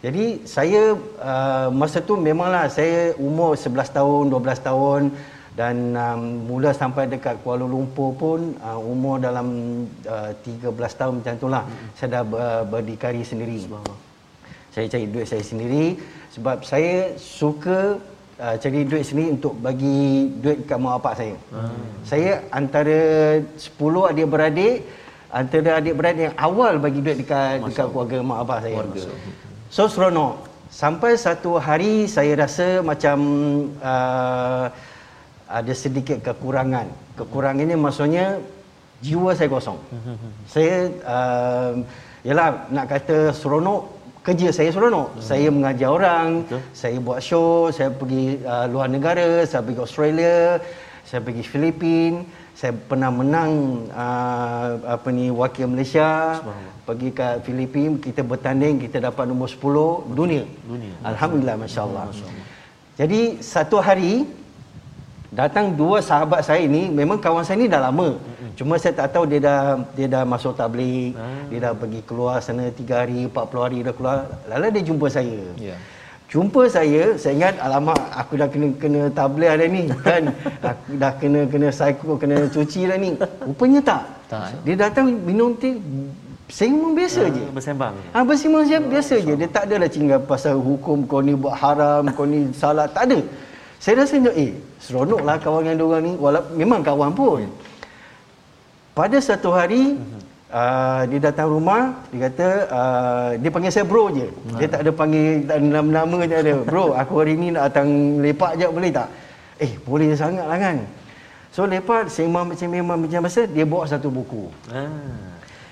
Jadi 0.00 0.24
saya 0.48 0.96
uh, 1.20 1.68
masa 1.72 2.00
tu 2.00 2.16
memanglah 2.16 2.68
saya 2.72 3.12
umur 3.20 3.52
11 3.52 3.96
tahun, 3.96 4.22
12 4.32 4.68
tahun 4.68 5.02
dan 5.52 5.76
um, 5.92 6.20
mula 6.48 6.72
sampai 6.72 7.04
dekat 7.04 7.36
Kuala 7.44 7.68
Lumpur 7.68 8.16
pun 8.16 8.56
uh, 8.64 8.80
umur 8.80 9.20
dalam 9.20 9.48
uh, 10.08 10.32
13 10.40 10.72
tahun 11.00 11.12
macam 11.20 11.34
itulah 11.36 11.62
mm-hmm. 11.68 11.90
saya 12.00 12.08
dah 12.16 12.24
ber, 12.24 12.44
berdikari 12.72 13.20
sendiri. 13.20 13.60
Saya 14.72 14.86
cari 14.88 15.06
duit 15.10 15.26
saya 15.28 15.44
sendiri 15.44 16.00
sebab 16.32 16.64
saya 16.64 17.12
suka 17.18 18.00
uh, 18.40 18.56
cari 18.56 18.80
duit 18.88 19.04
sendiri 19.04 19.36
untuk 19.36 19.54
bagi 19.60 20.32
duit 20.40 20.64
kat 20.64 20.78
mak 20.80 20.96
bapak 20.96 21.14
saya. 21.20 21.36
Hmm. 21.52 21.84
Saya 22.08 22.32
antara 22.48 22.98
10 23.42 24.10
adik-beradik 24.10 24.76
antara 25.30 25.78
adik-beradik 25.78 26.30
yang 26.30 26.36
awal 26.38 26.78
bagi 26.82 27.00
duit 27.02 27.22
dekat 27.22 27.62
Masa 27.62 27.70
dekat 27.70 27.86
keluarga 27.94 28.16
mak 28.22 28.38
bapak 28.44 28.58
saya. 28.62 28.74
Keluarga. 28.76 29.02
So 29.70 29.82
seronok. 29.86 30.34
Sampai 30.70 31.18
satu 31.18 31.58
hari 31.58 32.06
saya 32.06 32.32
rasa 32.38 32.78
macam 32.78 33.18
uh, 33.82 34.70
ada 35.50 35.72
sedikit 35.74 36.22
kekurangan. 36.22 36.86
Kekurangannya 37.18 37.74
maksudnya 37.74 38.38
jiwa 39.02 39.34
saya 39.34 39.50
kosong. 39.50 39.78
saya 40.54 40.94
uh, 41.02 41.72
yalah 42.22 42.70
nak 42.70 42.86
kata 42.86 43.34
seronok 43.34 44.00
kerja 44.20 44.48
saya 44.52 44.70
seronok. 44.70 45.08
Hmm. 45.16 45.22
Saya 45.24 45.48
mengajar 45.48 45.88
orang, 45.90 46.28
Betul. 46.44 46.60
saya 46.76 46.96
buat 47.00 47.20
show, 47.24 47.72
saya 47.72 47.90
pergi 47.90 48.38
uh, 48.44 48.66
luar 48.68 48.88
negara, 48.92 49.42
saya 49.48 49.64
pergi 49.64 49.80
Australia, 49.80 50.60
saya 51.08 51.20
pergi 51.24 51.42
Filipin, 51.42 52.28
saya 52.58 52.72
pernah 52.76 53.10
menang 53.12 53.50
uh, 53.92 54.68
apa 54.84 55.08
ni 55.08 55.32
wakil 55.32 55.66
Malaysia, 55.70 56.40
pergi 56.84 57.08
ke 57.14 57.28
Filipin, 57.46 57.96
kita 57.96 58.20
bertanding, 58.20 58.82
kita 58.84 58.98
dapat 59.00 59.24
nombor 59.30 59.48
10 59.48 60.18
dunia. 60.18 60.44
Dunia. 60.68 60.94
Alhamdulillah 61.04 61.56
masya-Allah. 61.56 62.04
Jadi 63.00 63.40
satu 63.40 63.80
hari 63.80 64.28
datang 65.30 65.66
dua 65.78 66.02
sahabat 66.02 66.42
saya 66.42 66.66
ni 66.66 66.90
memang 66.90 67.18
kawan 67.24 67.46
saya 67.46 67.62
ni 67.62 67.70
dah 67.70 67.86
lama 67.86 68.18
cuma 68.58 68.74
saya 68.82 68.92
tak 68.98 69.14
tahu 69.14 69.24
dia 69.30 69.40
dah 69.46 69.60
dia 69.94 70.06
dah 70.10 70.22
masuk 70.26 70.52
tabligh 70.58 71.14
ah. 71.14 71.46
dia 71.46 71.58
dah 71.64 71.72
pergi 71.82 72.00
keluar 72.02 72.42
sana 72.42 72.66
3 72.66 72.82
hari 72.90 73.20
40 73.30 73.64
hari 73.64 73.78
dah 73.86 73.94
keluar 73.94 74.18
lalu 74.50 74.74
dia 74.74 74.82
jumpa 74.90 75.06
saya 75.06 75.40
yeah. 75.54 75.78
Jumpa 76.30 76.62
saya 76.70 77.18
saya 77.18 77.32
ingat 77.34 77.54
alamak 77.58 77.98
aku 78.14 78.38
dah 78.38 78.46
kena 78.46 78.68
kena 78.78 79.00
tabligh 79.10 79.50
dah 79.60 79.68
ni 79.68 79.82
kan 80.06 80.24
aku 80.70 80.90
dah 80.94 81.12
kena 81.18 81.40
kena 81.50 81.68
psycho 81.74 82.14
kena 82.14 82.36
cuci 82.54 82.80
dah 82.86 82.98
ni 83.02 83.10
rupanya 83.42 83.80
tak, 83.82 84.02
tak 84.30 84.46
eh? 84.54 84.58
dia 84.64 84.74
datang 84.86 85.10
minum 85.26 85.50
teh 85.58 85.74
Sembang 86.50 86.98
biasa 86.98 87.30
ha, 87.30 87.30
je. 87.30 87.44
Bersembang. 87.54 87.94
Ah 88.10 88.20
ha, 88.20 88.26
bersembang 88.26 88.66
je 88.66 88.78
biasa 88.82 89.14
je. 89.22 89.32
Dia 89.38 89.48
tak 89.54 89.70
adalah 89.70 89.86
cingga 89.86 90.18
pasal 90.18 90.58
hukum 90.58 91.06
kau 91.06 91.22
ni 91.22 91.38
buat 91.38 91.54
haram, 91.54 92.10
kau 92.10 92.26
ni 92.26 92.50
salah. 92.50 92.90
Tak 92.90 93.06
ada. 93.06 93.22
Saya 93.78 94.02
rasa 94.02 94.18
eh 94.34 94.50
seronoklah 94.82 95.38
kawan 95.38 95.62
dengan 95.62 95.78
orang 95.86 96.02
ni 96.04 96.12
walaupun 96.18 96.52
memang 96.58 96.80
kawan 96.82 97.10
pun. 97.14 97.46
Pada 98.98 99.16
satu 99.22 99.54
hari 99.54 99.94
uh, 100.52 101.02
dia 101.06 101.18
datang 101.30 101.48
rumah 101.48 101.94
dia 102.10 102.28
kata 102.28 102.46
uh, 102.68 103.28
dia 103.40 103.50
panggil 103.54 103.72
saya 103.72 103.86
bro 103.86 104.10
je. 104.10 104.28
Dia 104.58 104.66
tak 104.68 104.80
ada 104.84 104.90
panggil 104.92 105.46
tak 105.48 105.56
ada 105.62 105.66
nama-nama 105.66 106.18
je 106.26 106.36
ada. 106.36 106.54
Bro, 106.66 106.98
aku 106.98 107.12
hari 107.22 107.34
ni 107.38 107.54
nak 107.54 107.70
datang 107.70 108.20
lepak 108.20 108.58
je 108.58 108.66
boleh 108.66 108.90
tak? 108.90 109.08
Eh, 109.62 109.72
boleh 109.86 110.12
sangatlah 110.18 110.58
kan. 110.58 110.76
So 111.54 111.66
lepak 111.66 112.10
sembang 112.10 112.54
macam 112.54 112.68
memang 112.70 112.98
macam 113.06 113.20
masa 113.26 113.42
dia 113.46 113.64
bawa 113.66 113.86
satu 113.86 114.10
buku. 114.10 114.50
Ah. 114.70 114.86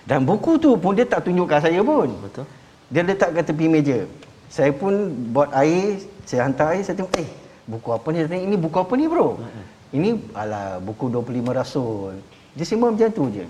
Dan 0.08 0.24
buku 0.24 0.56
tu 0.56 0.74
pun 0.80 0.96
dia 0.96 1.04
tak 1.04 1.26
tunjukkan 1.28 1.60
saya 1.60 1.80
pun. 1.84 2.08
Betul. 2.24 2.46
Dia 2.88 3.04
letak 3.04 3.36
kat 3.36 3.44
tepi 3.44 3.68
meja. 3.68 4.08
Saya 4.48 4.72
pun 4.72 5.12
buat 5.28 5.52
air, 5.52 6.00
saya 6.24 6.48
hantar 6.48 6.72
air, 6.72 6.80
saya 6.80 6.96
tengok, 6.96 7.12
eh, 7.20 7.28
buku 7.68 7.88
apa 7.92 8.08
ni 8.16 8.18
ini 8.24 8.56
buku 8.56 8.78
apa 8.80 8.92
ni 8.96 9.04
bro 9.04 9.36
hmm. 9.36 9.64
ini 9.92 10.10
ala 10.32 10.80
buku 10.80 11.12
25 11.12 11.52
rasul 11.52 12.16
dia 12.56 12.64
sembang 12.64 12.96
macam 12.96 13.10
tu 13.12 13.24
je 13.28 13.44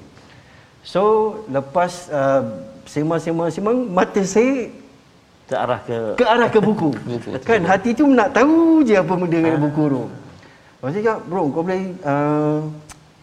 so 0.82 1.02
lepas 1.50 2.08
uh, 2.12 2.42
sembang 2.88 3.78
mata 3.90 4.23
saya 4.25 4.73
ke 5.49 5.54
arah 5.56 5.80
ke 5.80 5.97
ke 6.20 6.25
arah 6.25 6.49
ke 6.52 6.61
buku 6.61 6.90
kan 7.49 7.61
hati 7.64 7.97
tu 7.97 8.04
nak 8.08 8.37
tahu 8.37 8.85
je 8.85 8.94
apa 9.00 9.12
benda 9.16 9.38
dengan 9.40 9.62
buku 9.64 9.85
tu. 9.88 10.02
Lepas 10.78 10.94
tu 10.94 10.99
cakap, 11.02 11.18
bro 11.26 11.42
kau 11.50 11.62
boleh 11.66 11.82
uh, 12.06 12.58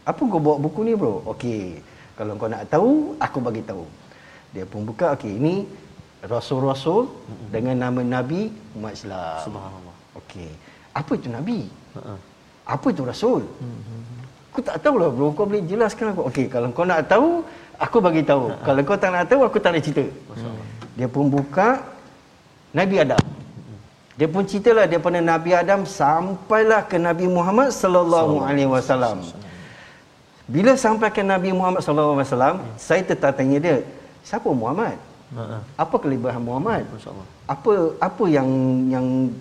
apa 0.04 0.22
kau 0.22 0.42
bawa 0.44 0.58
buku 0.60 0.80
ni 0.84 0.94
bro? 0.98 1.24
Okey 1.32 1.80
kalau 2.18 2.36
kau 2.36 2.50
nak 2.50 2.66
tahu 2.68 3.14
aku 3.22 3.38
bagi 3.40 3.62
tahu. 3.64 3.86
Dia 4.52 4.66
pun 4.68 4.84
buka 4.84 5.14
okey 5.16 5.38
ini 5.38 5.64
rasul-rasul 6.26 7.12
dengan 7.54 7.78
nama 7.78 8.02
nabi 8.02 8.50
umat 8.76 8.98
Islam. 8.98 9.40
Subhanallah. 9.46 9.96
Okey. 10.20 10.50
Apa 10.96 11.12
itu 11.20 11.28
Nabi? 11.28 11.60
Uh-huh. 11.68 12.20
Apa 12.64 12.88
itu 12.96 13.04
Rasul? 13.04 13.44
Uh-huh. 13.44 14.25
Aku 14.56 14.64
tak 14.64 14.80
tahu 14.80 14.96
lah 14.96 15.12
bro, 15.12 15.36
kau 15.36 15.44
boleh 15.44 15.68
jelaskan 15.68 16.16
aku. 16.16 16.32
Okey, 16.32 16.48
kalau 16.48 16.72
kau 16.72 16.88
nak 16.88 17.12
tahu, 17.12 17.44
aku 17.76 18.00
bagi 18.00 18.24
tahu. 18.24 18.48
Uh-huh. 18.48 18.64
Kalau 18.64 18.80
kau 18.88 18.96
tak 18.96 19.12
nak 19.12 19.28
tahu, 19.28 19.44
aku 19.44 19.60
tak 19.60 19.76
nak 19.76 19.84
cerita. 19.84 20.08
Uh-huh. 20.08 20.56
Dia 20.96 21.12
pun 21.12 21.28
buka 21.28 21.84
Nabi 22.72 23.04
Adam. 23.04 23.20
Dia 24.16 24.32
pun 24.32 24.48
ceritalah 24.48 24.88
daripada 24.88 25.20
Nabi 25.20 25.52
Adam 25.52 25.84
sampailah 25.84 26.88
ke 26.88 26.96
Nabi 26.96 27.28
Muhammad 27.28 27.76
sallallahu 27.76 28.48
alaihi 28.48 28.72
wasallam. 28.72 29.28
Bila 30.48 30.80
sampai 30.80 31.12
ke 31.12 31.20
Nabi 31.20 31.52
Muhammad 31.52 31.84
sallallahu 31.84 32.16
alaihi 32.16 32.32
wasallam, 32.32 32.56
saya 32.80 33.04
tertanya 33.04 33.60
dia, 33.60 33.76
siapa 34.24 34.48
Muhammad? 34.48 34.96
Uh-huh. 35.36 35.60
Apa 35.76 36.00
kelebihan 36.00 36.40
Muhammad? 36.40 36.88
Apa 37.44 37.92
apa 38.00 38.24
yang 38.32 38.48
yang 38.88 39.36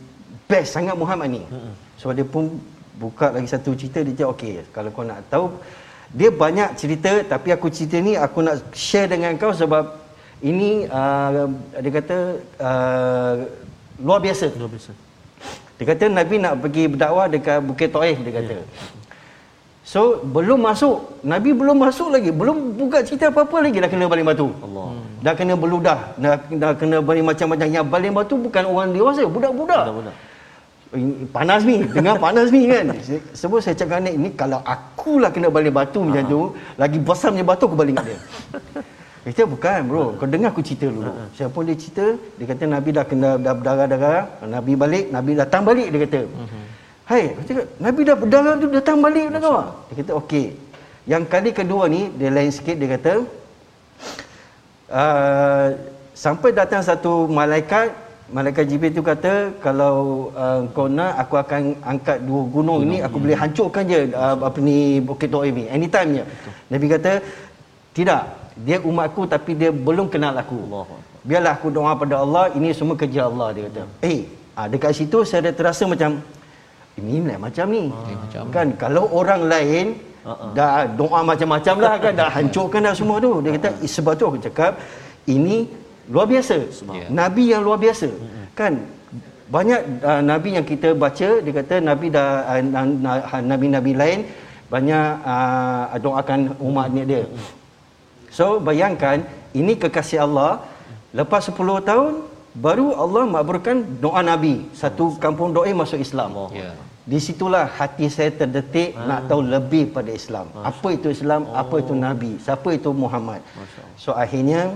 best 0.51 0.75
sangat 0.75 0.99
Muhammad 0.99 1.39
ni. 1.39 1.43
Hmm. 1.47 1.73
So 2.03 2.11
dia 2.11 2.27
pun 2.27 2.59
buka 2.95 3.35
lagi 3.35 3.49
satu 3.51 3.75
cerita 3.75 3.99
dia 4.07 4.15
cakap 4.15 4.31
okey 4.39 4.53
kalau 4.71 4.91
kau 4.95 5.03
nak 5.03 5.27
tahu 5.27 5.51
dia 6.15 6.31
banyak 6.31 6.79
cerita 6.79 7.13
tapi 7.27 7.51
aku 7.51 7.67
cerita 7.75 7.99
ni 7.99 8.15
aku 8.15 8.39
nak 8.47 8.71
share 8.71 9.11
dengan 9.11 9.35
kau 9.35 9.51
sebab 9.51 10.05
ini 10.45 10.87
uh, 10.87 11.51
dia 11.81 11.91
kata 11.91 12.17
uh, 12.61 13.33
luar 13.99 14.21
biasa. 14.21 14.53
Luar 14.55 14.71
biasa. 14.71 14.93
Dia 15.75 15.85
kata 15.91 16.05
Nabi 16.07 16.39
nak 16.39 16.63
pergi 16.63 16.85
berdakwah 16.87 17.27
dekat 17.27 17.59
Bukit 17.67 17.91
Taif 17.91 18.17
dia 18.23 18.33
kata. 18.39 18.55
Yeah. 18.63 18.67
So 19.85 20.23
belum 20.23 20.65
masuk, 20.65 21.21
Nabi 21.27 21.51
belum 21.53 21.77
masuk 21.77 22.09
lagi, 22.15 22.31
belum 22.33 22.79
buka 22.79 23.05
cerita 23.05 23.29
apa-apa 23.29 23.69
lagi 23.69 23.83
dah 23.83 23.91
kena 23.91 24.07
baling 24.09 24.27
batu. 24.29 24.49
Allah. 24.65 24.87
Hmm. 24.97 25.05
Dah 25.25 25.35
kena 25.37 25.55
beludah, 25.57 25.99
dah, 26.21 26.35
dah 26.63 26.73
kena 26.79 26.97
baling 27.01 27.27
macam-macam. 27.27 27.69
Yang 27.69 27.87
baling 27.91 28.13
batu 28.17 28.35
bukan 28.39 28.63
orang 28.71 28.93
dewasa, 28.97 29.23
budak-budak. 29.27 29.83
Budak-budak 29.91 30.17
panas 31.37 31.61
ni 31.69 31.77
dengar 31.97 32.15
panas 32.25 32.49
ni 32.55 32.63
kan 32.73 32.87
sebab 33.41 33.59
saya 33.65 33.75
cakap 33.81 33.99
ni 34.07 34.13
ni 34.25 34.29
kalau 34.41 34.61
akulah 34.75 35.31
kena 35.35 35.49
balik 35.57 35.75
batu 35.79 36.01
macam 36.07 36.25
tu 36.33 36.41
lagi 36.83 36.99
besar 37.09 37.29
punya 37.35 37.47
batu 37.51 37.65
aku 37.69 37.77
baling 37.83 37.99
dia 38.07 38.19
Dia 39.25 39.33
kata 39.33 39.45
bukan 39.49 39.81
bro, 39.89 40.05
kau 40.21 40.29
dengar 40.29 40.53
aku 40.53 40.61
cerita 40.61 40.85
dulu. 40.85 41.09
Siapa 41.33 41.49
pun 41.49 41.65
dia 41.65 41.73
cerita, 41.81 42.13
dia 42.37 42.45
kata 42.45 42.65
Nabi 42.69 42.89
dah 42.93 43.05
kena 43.09 43.31
dah 43.41 43.55
berdarah-darah, 43.57 44.25
Nabi 44.45 44.73
balik, 44.77 45.09
Nabi 45.17 45.33
datang 45.33 45.65
balik 45.65 45.89
dia 45.89 46.01
kata. 46.05 46.21
Hai, 47.09 47.33
dia 47.33 47.45
cakap, 47.49 47.67
Nabi 47.81 48.01
dah 48.05 48.17
berdarah 48.21 48.55
tu 48.61 48.69
datang 48.69 49.01
balik 49.01 49.33
dah 49.33 49.41
kau. 49.41 49.57
Dia 49.89 49.95
kata 49.97 50.13
okey. 50.21 50.47
Yang 51.09 51.23
kali 51.33 51.51
kedua 51.57 51.89
ni 51.89 52.13
dia 52.21 52.29
lain 52.37 52.53
sikit 52.53 52.77
dia 52.77 52.89
kata 52.97 53.13
uh, 54.93 55.67
sampai 56.13 56.51
datang 56.53 56.85
satu 56.85 57.29
malaikat 57.29 57.93
Malaikat 58.33 58.65
Jibril 58.65 58.97
tu 58.97 59.03
kata 59.05 59.53
kalau 59.61 59.95
uh, 60.33 60.65
kau 60.73 60.89
nak 60.89 61.13
aku 61.23 61.35
akan 61.37 61.77
angkat 61.85 62.25
dua 62.25 62.43
gunung, 62.49 62.81
gunung 62.81 62.81
ni 62.89 62.97
aku 63.05 63.21
boleh 63.21 63.37
hancurkan 63.37 63.85
je 63.85 64.01
uh, 64.17 64.37
apa 64.49 64.59
ni 64.65 64.97
Bukit 65.05 65.29
ni 65.29 65.69
anytime 65.69 66.09
je. 66.17 66.25
Nabi 66.73 66.87
kata 66.89 67.13
tidak 67.93 68.23
dia 68.57 68.81
umatku 68.81 69.29
tapi 69.29 69.53
dia 69.61 69.69
belum 69.69 70.09
kenal 70.09 70.33
aku. 70.41 70.57
Allah. 70.65 70.87
Biarlah 71.29 71.53
aku 71.59 71.69
doa 71.69 71.93
pada 72.01 72.25
Allah 72.25 72.45
ini 72.57 72.73
semua 72.73 72.97
kerja 72.97 73.29
Allah 73.29 73.49
dia 73.53 73.63
kata. 73.69 73.83
Eh 74.01 74.09
hey, 74.09 74.19
ah, 74.57 74.67
dekat 74.73 74.97
situ 74.97 75.21
saya 75.29 75.41
ada 75.45 75.53
terasa 75.53 75.85
macam 75.85 76.17
ini 76.97 77.29
lah 77.29 77.39
macam 77.47 77.67
ni. 77.77 77.85
Ah, 77.93 78.49
kan 78.57 78.73
kalau 78.81 79.05
orang 79.21 79.43
lain 79.53 79.87
uh-uh. 80.25 80.53
dah 80.57 80.89
doa 80.97 81.21
macam-macam 81.21 81.77
lah 81.77 81.95
kan 82.01 82.13
dah 82.17 82.29
hancurkan 82.37 82.81
dah 82.89 82.95
semua 82.97 83.21
tu. 83.21 83.33
Dia 83.45 83.53
kata 83.61 83.69
sebab 83.85 84.13
tu 84.17 84.25
aku 84.33 84.41
cakap 84.49 84.81
ini 85.29 85.84
luar 86.13 86.27
biasa. 86.33 86.57
Yeah. 86.61 87.09
Nabi 87.21 87.45
yang 87.53 87.63
luar 87.67 87.79
biasa. 87.85 88.09
Uh-uh. 88.13 88.47
Kan 88.59 88.73
banyak 89.45 89.81
uh, 90.01 90.23
nabi 90.25 90.57
yang 90.57 90.67
kita 90.73 90.97
baca 90.97 91.29
dia 91.45 91.53
kata 91.53 91.77
nabi 91.85 92.07
dah 92.09 92.29
uh, 92.49 93.41
nabi-nabi 93.45 93.93
lain 93.93 94.21
banyak 94.73 95.09
uh, 95.23 95.85
doakan 96.05 96.41
umat 96.69 96.89
dia. 97.13 97.25
So 98.37 98.59
bayangkan 98.59 99.23
ini 99.55 99.79
kekasih 99.79 100.27
Allah 100.27 100.65
lepas 101.15 101.47
10 101.47 101.61
tahun 101.91 102.13
baru 102.67 102.87
Allah 103.05 103.23
makburkan 103.35 103.77
doa 104.05 104.23
Nabi 104.23 104.67
satu 104.75 105.15
kampung 105.25 105.55
doa 105.57 105.71
masuk 105.83 106.01
Islam. 106.03 106.35
Yeah. 106.51 106.75
Di 107.05 107.19
situlah 107.21 107.69
hati 107.69 108.09
saya 108.09 108.33
terdetik 108.33 108.97
ah. 108.97 109.05
nak 109.09 109.21
tahu 109.29 109.45
lebih 109.55 109.93
pada 109.93 110.09
Islam. 110.09 110.49
Masya. 110.49 110.65
Apa 110.73 110.89
itu 110.97 111.09
Islam? 111.13 111.41
Oh. 111.45 111.61
Apa 111.63 111.75
itu 111.85 111.93
oh. 111.93 112.01
Nabi? 112.01 112.33
Siapa 112.41 112.69
itu 112.73 112.91
Muhammad? 112.97 113.45
So 114.01 114.17
akhirnya 114.17 114.73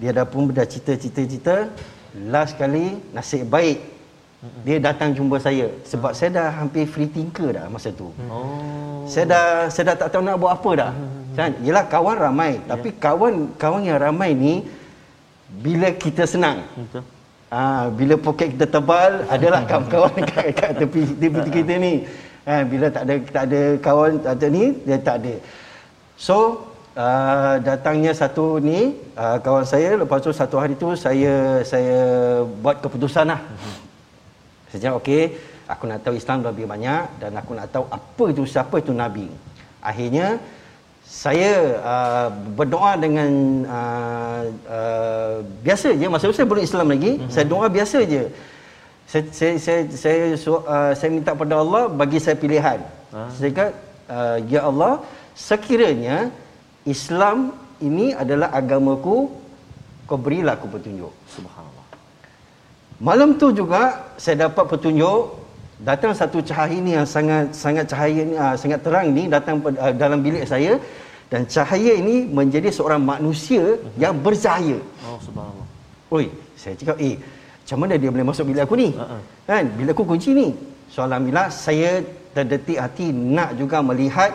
dia 0.00 0.10
dah 0.14 0.26
pun 0.26 0.50
dah 0.50 0.66
cita-cita-cita 0.66 1.70
last 2.34 2.54
kali 2.60 2.98
nasib 3.14 3.44
baik 3.50 3.98
dia 4.62 4.78
datang 4.78 5.10
jumpa 5.18 5.36
saya 5.42 5.66
sebab 5.82 6.14
saya 6.14 6.30
dah 6.38 6.46
hampir 6.62 6.86
free 6.86 7.10
thinker 7.10 7.50
dah 7.58 7.66
masa 7.66 7.90
tu. 7.90 8.14
Oh. 8.30 9.02
Saya 9.10 9.26
dah 9.34 9.46
saya 9.66 9.84
dah 9.90 9.96
tak 10.06 10.08
tahu 10.14 10.22
nak 10.22 10.38
buat 10.38 10.52
apa 10.54 10.70
dah. 10.78 10.92
Kan? 11.34 11.50
Yalah 11.66 11.84
kawan 11.90 12.16
ramai 12.22 12.52
yeah. 12.54 12.70
tapi 12.70 12.88
kawan 12.94 13.34
kawan 13.58 13.82
yang 13.82 13.98
ramai 13.98 14.30
ni 14.38 14.62
bila 15.50 15.90
kita 15.90 16.22
senang. 16.22 16.62
Betul. 16.70 17.02
Ah 17.50 17.90
bila 17.90 18.14
poket 18.14 18.54
kita 18.54 18.66
tebal 18.70 19.26
adalah 19.26 19.60
kawan-kawan 19.70 20.22
kat, 20.30 20.54
kat 20.54 20.70
tepi 20.78 21.02
tepi 21.18 21.40
kita 21.58 21.74
ni. 21.82 21.94
Ha, 22.48 22.64
bila 22.64 22.86
tak 22.94 23.02
ada 23.10 23.14
tak 23.36 23.44
ada 23.50 23.60
kawan 23.82 24.12
tak 24.22 24.34
ada 24.38 24.46
ni 24.54 24.64
dia 24.86 24.98
tak 25.02 25.16
ada. 25.18 25.34
So 26.14 26.62
uh, 26.98 27.54
datangnya 27.62 28.12
satu 28.20 28.58
ni 28.68 28.98
uh, 29.14 29.38
kawan 29.44 29.66
saya 29.72 29.94
lepas 30.02 30.18
tu 30.26 30.34
satu 30.34 30.56
hari 30.62 30.74
tu 30.82 30.92
saya 30.98 31.62
saya 31.62 31.98
buat 32.62 32.82
keputusan 32.82 33.26
lah. 33.32 33.40
Mm-hmm. 33.40 33.76
Saya 34.68 34.78
cakap 34.82 34.96
okey, 35.00 35.22
aku 35.72 35.82
nak 35.88 36.00
tahu 36.04 36.14
Islam 36.20 36.44
lebih 36.44 36.66
banyak 36.68 37.02
dan 37.22 37.30
aku 37.40 37.50
nak 37.56 37.68
tahu 37.72 37.84
apa 37.88 38.24
itu 38.34 38.42
siapa 38.44 38.74
itu 38.82 38.92
nabi. 38.92 39.26
Akhirnya 39.80 40.36
saya 41.08 41.80
uh, 41.80 42.28
berdoa 42.58 42.92
dengan 43.00 43.30
uh, 43.64 44.42
uh, 44.68 45.36
biasa 45.64 45.96
je 45.96 46.06
masa 46.12 46.28
saya 46.36 46.44
belum 46.50 46.66
Islam 46.68 46.86
lagi, 46.92 47.12
mm-hmm. 47.16 47.32
saya 47.32 47.46
doa 47.48 47.66
biasa 47.70 47.98
je. 48.04 48.24
Saya 49.08 49.24
saya 49.32 49.54
saya 49.56 49.80
saya, 49.96 50.18
uh, 50.52 50.92
saya 50.92 51.08
minta 51.08 51.32
pada 51.32 51.54
Allah 51.64 51.88
bagi 51.88 52.20
saya 52.20 52.36
pilihan. 52.36 52.84
Ah. 53.08 53.32
Saya 53.32 53.50
kata 53.56 53.72
uh, 54.12 54.36
ya 54.52 54.60
Allah, 54.68 55.00
sekiranya 55.32 56.28
Islam 56.84 57.56
ini 57.80 58.14
adalah 58.14 58.54
agamaku, 58.54 59.30
kau 60.06 60.18
berilah 60.18 60.54
aku 60.58 60.68
petunjuk. 60.70 61.12
Subhanallah. 61.30 61.86
Malam 62.98 63.38
tu 63.38 63.54
juga 63.54 64.10
saya 64.18 64.50
dapat 64.50 64.66
petunjuk 64.66 65.38
datang 65.78 66.10
satu 66.10 66.42
cahaya 66.42 66.74
ini 66.74 66.98
yang 66.98 67.06
sangat 67.06 67.54
sangat 67.54 67.86
cahaya 67.86 68.20
ini 68.26 68.34
uh, 68.34 68.54
sangat 68.58 68.82
terang 68.82 69.14
ni 69.14 69.30
datang 69.30 69.62
uh, 69.62 69.94
dalam 69.94 70.18
bilik 70.26 70.42
saya 70.42 70.74
dan 71.30 71.46
cahaya 71.46 71.94
ini 71.94 72.26
menjadi 72.26 72.74
seorang 72.74 72.98
manusia 72.98 73.78
uh-huh. 73.78 73.94
yang 73.94 74.18
bercahaya. 74.18 74.82
Oh 75.06 75.18
subhanallah. 75.22 75.66
Oi, 76.10 76.26
saya 76.58 76.74
cakap 76.74 76.98
eh 76.98 77.14
macam 77.62 77.78
mana 77.84 77.94
dia 78.00 78.10
boleh 78.10 78.26
masuk 78.26 78.44
bilik 78.50 78.62
aku 78.66 78.74
ni? 78.74 78.90
Uh-huh. 78.90 79.22
Kan 79.46 79.70
bilik 79.78 79.94
aku 79.94 80.04
kunci 80.10 80.34
ni. 80.34 80.48
So 80.90 81.06
alhamdulillah 81.06 81.54
saya 81.54 82.02
terdetik 82.34 82.82
hati 82.82 83.14
nak 83.14 83.54
juga 83.54 83.78
melihat 83.78 84.34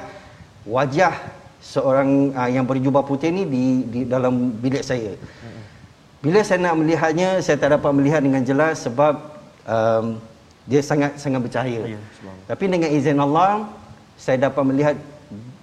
wajah 0.63 1.12
seorang 1.63 2.36
uh, 2.36 2.49
yang 2.52 2.67
berjubah 2.67 3.08
putih 3.08 3.32
ni 3.32 3.47
di 3.47 3.63
di 3.88 4.02
dalam 4.04 4.52
bilik 4.60 4.84
saya. 4.84 5.15
Bila 6.19 6.39
saya 6.43 6.60
nak 6.60 6.80
melihatnya, 6.80 7.39
saya 7.39 7.56
tak 7.60 7.80
dapat 7.80 7.91
melihat 7.95 8.19
dengan 8.23 8.43
jelas 8.43 8.84
sebab 8.84 9.13
um, 9.67 10.19
dia 10.67 10.80
sangat 10.84 11.19
sangat 11.19 11.39
bercahaya. 11.43 11.95
Ya, 11.95 11.99
Tapi 12.47 12.65
dengan 12.67 12.91
izin 12.91 13.19
Allah, 13.19 13.67
saya 14.15 14.39
dapat 14.47 14.63
melihat 14.63 14.95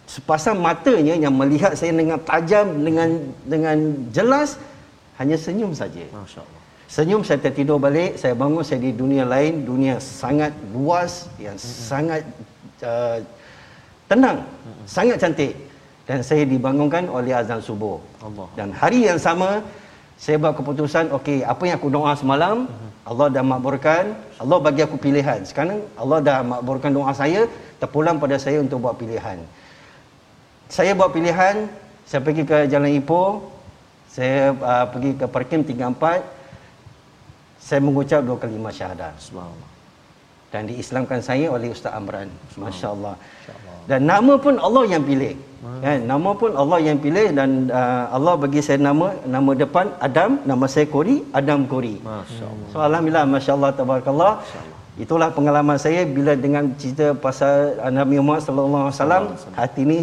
sepasang 0.04 0.58
matanya 0.60 1.16
yang 1.16 1.32
melihat 1.32 1.72
saya 1.76 1.96
dengan 1.96 2.20
tajam 2.20 2.66
dengan 2.82 3.08
dengan 3.46 3.76
jelas 4.10 4.60
hanya 5.20 5.36
senyum 5.36 5.72
saja. 5.76 6.04
Masya-Allah. 6.12 6.60
Senyum 6.90 7.22
saya 7.22 7.38
tertidur 7.38 7.78
balik, 7.78 8.18
saya 8.18 8.34
bangun 8.34 8.66
saya 8.66 8.82
di 8.82 8.90
dunia 8.90 9.22
lain, 9.22 9.62
dunia 9.62 10.02
sangat 10.02 10.50
luas 10.74 11.30
yang 11.38 11.54
mm-hmm. 11.54 11.86
sangat 11.86 12.22
uh, 12.82 13.22
tenang, 14.10 14.42
mm-hmm. 14.42 14.86
sangat 14.90 15.16
cantik 15.22 15.54
dan 16.08 16.24
saya 16.24 16.48
dibangunkan 16.48 17.08
oleh 17.08 17.36
azan 17.36 17.60
subuh. 17.60 18.00
Allah. 18.24 18.48
Dan 18.58 18.72
hari 18.72 19.08
yang 19.08 19.20
sama 19.20 19.60
saya 20.20 20.36
buat 20.36 20.52
keputusan 20.58 21.16
okey 21.16 21.48
apa 21.48 21.62
yang 21.64 21.80
aku 21.80 21.88
doa 21.88 22.12
semalam 22.12 22.68
Allah 23.10 23.26
dah 23.32 23.42
makburkan. 23.42 24.12
Allah 24.36 24.58
bagi 24.60 24.84
aku 24.84 25.00
pilihan. 25.00 25.40
Sekarang 25.48 25.80
Allah 25.96 26.18
dah 26.20 26.38
makburkan 26.44 26.92
doa 26.92 27.10
saya 27.16 27.48
terpulang 27.80 28.20
pada 28.22 28.36
saya 28.36 28.60
untuk 28.60 28.84
buat 28.84 29.00
pilihan. 29.00 29.40
Saya 30.68 30.92
buat 30.94 31.10
pilihan 31.10 31.66
saya 32.04 32.20
pergi 32.26 32.42
ke 32.46 32.66
Jalan 32.70 32.92
Ipoh 33.00 33.42
saya 34.10 34.50
uh, 34.50 34.86
pergi 34.90 35.14
ke 35.14 35.26
parking 35.30 35.62
34 35.62 37.62
saya 37.62 37.78
mengucap 37.78 38.26
dua 38.26 38.38
kalimah 38.38 38.74
syahadat 38.74 39.14
subhanallah. 39.22 39.70
Dan 40.50 40.66
diislamkan 40.66 41.22
saya 41.22 41.46
oleh 41.46 41.70
Ustaz 41.70 41.94
Amran. 41.94 42.26
masya-Allah 42.58 43.14
dan 43.90 44.00
nama 44.12 44.34
pun 44.44 44.54
Allah 44.66 44.84
yang 44.94 45.04
pilih. 45.10 45.34
Kan? 45.84 45.98
Nama 46.10 46.30
pun 46.40 46.52
Allah 46.62 46.78
yang 46.86 46.98
pilih 47.04 47.26
dan 47.38 47.50
uh, 47.80 48.04
Allah 48.16 48.34
bagi 48.42 48.60
saya 48.66 48.78
nama 48.88 49.06
nama 49.34 49.50
depan 49.62 49.86
Adam 50.06 50.30
nama 50.50 50.64
saya 50.72 50.86
Kori 50.94 51.16
Adam 51.40 51.60
Kori. 51.72 51.94
masya-Allah. 52.08 52.68
So 52.72 52.76
alhamdulillah 52.88 53.26
masya-Allah 53.34 53.70
tabarakallah. 53.78 54.32
Itulah 55.04 55.28
pengalaman 55.36 55.78
saya 55.84 56.00
bila 56.16 56.32
dengan 56.44 56.64
cerita 56.80 57.06
pasal 57.26 57.56
Nabi 57.98 58.14
Muhammad 58.20 58.42
sallallahu 58.46 58.84
alaihi 58.84 58.96
wasallam. 58.96 59.24
Hati 59.60 59.82
ni 59.92 60.00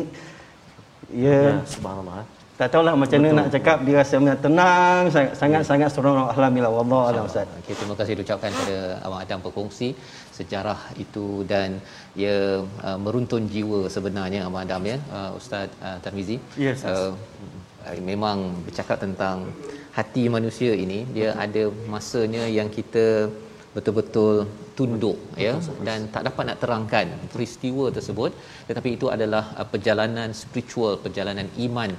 ya, 1.25 1.39
ya 1.49 1.55
subhanallah 1.75 2.17
eh. 2.23 2.27
Tak 2.57 2.73
tahulah 2.73 2.93
macam 2.97 3.17
mana 3.21 3.31
nak 3.37 3.49
cakap. 3.53 3.77
Dia 3.85 3.95
rasa 4.01 4.15
macam 4.17 4.39
tenang 4.45 5.01
sangat 5.13 5.33
sangat, 5.41 5.61
ya. 5.61 5.67
sangat 5.69 5.89
seronok. 5.93 6.27
Alhamdulillah 6.33 6.73
wallah 6.77 7.01
alam 7.13 7.23
ustaz. 7.29 7.45
Terima 7.69 7.93
kasih 7.99 8.13
ucapkan 8.25 8.49
kepada 8.49 8.77
abang 9.05 9.19
Adam 9.21 9.39
berkongsi 9.45 9.89
sejarah 10.37 10.79
itu 11.03 11.25
dan 11.51 11.69
ia 12.23 12.37
uh, 12.87 12.97
meruntun 13.05 13.43
jiwa 13.53 13.81
sebenarnya 13.95 14.39
abang 14.47 14.63
Adam 14.65 14.83
ya 14.91 14.97
uh, 15.17 15.31
ustaz 15.39 15.67
uh, 15.87 15.97
Tarmizi 16.03 16.37
yes, 16.65 16.85
uh, 16.91 17.11
uh, 17.87 17.97
memang 18.11 18.37
bercakap 18.67 18.97
tentang 19.05 19.37
hati 19.97 20.23
manusia 20.37 20.73
ini 20.85 20.99
dia 21.17 21.29
Betul. 21.33 21.43
ada 21.45 21.63
masanya 21.93 22.43
yang 22.57 22.69
kita 22.77 23.05
betul-betul 23.75 24.35
tunduk 24.77 25.17
ya 25.43 25.53
dan 25.87 25.99
tak 26.13 26.23
dapat 26.27 26.43
nak 26.49 26.59
terangkan 26.61 27.07
peristiwa 27.33 27.85
tersebut. 27.97 28.31
Tetapi 28.69 28.89
itu 28.97 29.07
adalah 29.15 29.43
uh, 29.59 29.67
perjalanan 29.73 30.29
spiritual 30.41 30.93
perjalanan 31.05 31.47
iman 31.65 31.91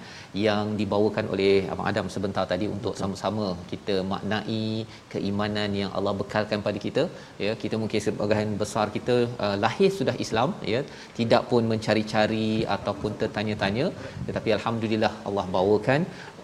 yang 0.46 0.64
dibawakan 0.80 1.26
oleh 1.34 1.54
Abang 1.72 1.88
Adam 1.90 2.06
sebentar 2.14 2.44
tadi 2.52 2.66
untuk 2.76 2.94
sama-sama 3.00 3.46
kita 3.72 3.96
maknai 4.12 4.64
keimanan 5.12 5.70
yang 5.80 5.90
Allah 5.98 6.14
bekalkan 6.22 6.62
pada 6.66 6.80
kita. 6.86 7.04
Ya 7.44 7.54
kita 7.62 7.78
mungkin 7.82 8.02
sebagian 8.06 8.52
besar 8.62 8.86
kita 8.96 9.16
uh, 9.44 9.56
lahir 9.64 9.90
sudah 10.00 10.16
Islam 10.26 10.52
ya 10.74 10.82
tidak 11.20 11.44
pun 11.52 11.64
mencari-cari 11.72 12.50
ataupun 12.76 13.12
tertanya-tanya. 13.22 13.88
Tetapi 14.28 14.52
alhamdulillah 14.58 15.12
Allah 15.30 15.46
bawakan 15.56 16.00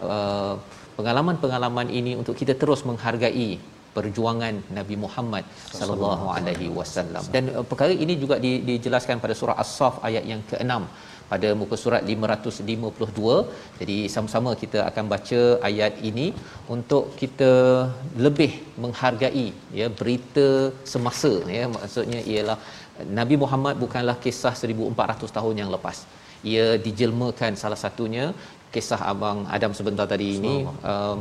uh, 0.09 0.55
pengalaman-pengalaman 0.97 1.87
ini 1.99 2.11
untuk 2.21 2.35
kita 2.41 2.53
terus 2.61 2.83
menghargai 2.89 3.49
perjuangan 3.97 4.55
Nabi 4.77 4.95
Muhammad 5.05 5.43
sallallahu 5.79 6.27
alaihi 6.35 6.69
wasallam. 6.77 7.25
dan 7.35 7.43
uh, 7.57 7.65
perkara 7.71 7.95
ini 8.05 8.15
juga 8.23 8.37
di, 8.45 8.51
dijelaskan 8.69 9.19
pada 9.25 9.35
surah 9.41 9.57
As-Saff 9.63 9.97
ayat 10.09 10.25
yang 10.31 10.41
ke-6 10.51 10.73
pada 11.31 11.49
muka 11.59 11.75
surat 11.83 12.01
552 12.13 13.79
jadi 13.79 13.97
sama-sama 14.13 14.51
kita 14.63 14.79
akan 14.89 15.05
baca 15.13 15.41
ayat 15.69 15.93
ini 16.09 16.27
untuk 16.75 17.05
kita 17.21 17.51
lebih 18.25 18.51
menghargai 18.83 19.47
ya 19.79 19.87
berita 19.99 20.47
semasa 20.93 21.33
ya. 21.57 21.63
Maksudnya 21.75 22.19
ialah 22.33 22.57
Nabi 23.19 23.35
Muhammad 23.43 23.75
bukanlah 23.85 24.17
kisah 24.25 24.53
1400 24.59 25.37
tahun 25.37 25.55
yang 25.61 25.71
lepas. 25.75 25.97
Ia 26.51 26.67
dijelmakan 26.85 27.53
salah 27.61 27.79
satunya 27.83 28.25
kisah 28.75 29.01
abang 29.11 29.39
Adam 29.55 29.73
sebentar 29.79 30.05
tadi 30.13 30.27
ini. 30.37 30.55
Uh, 30.91 31.17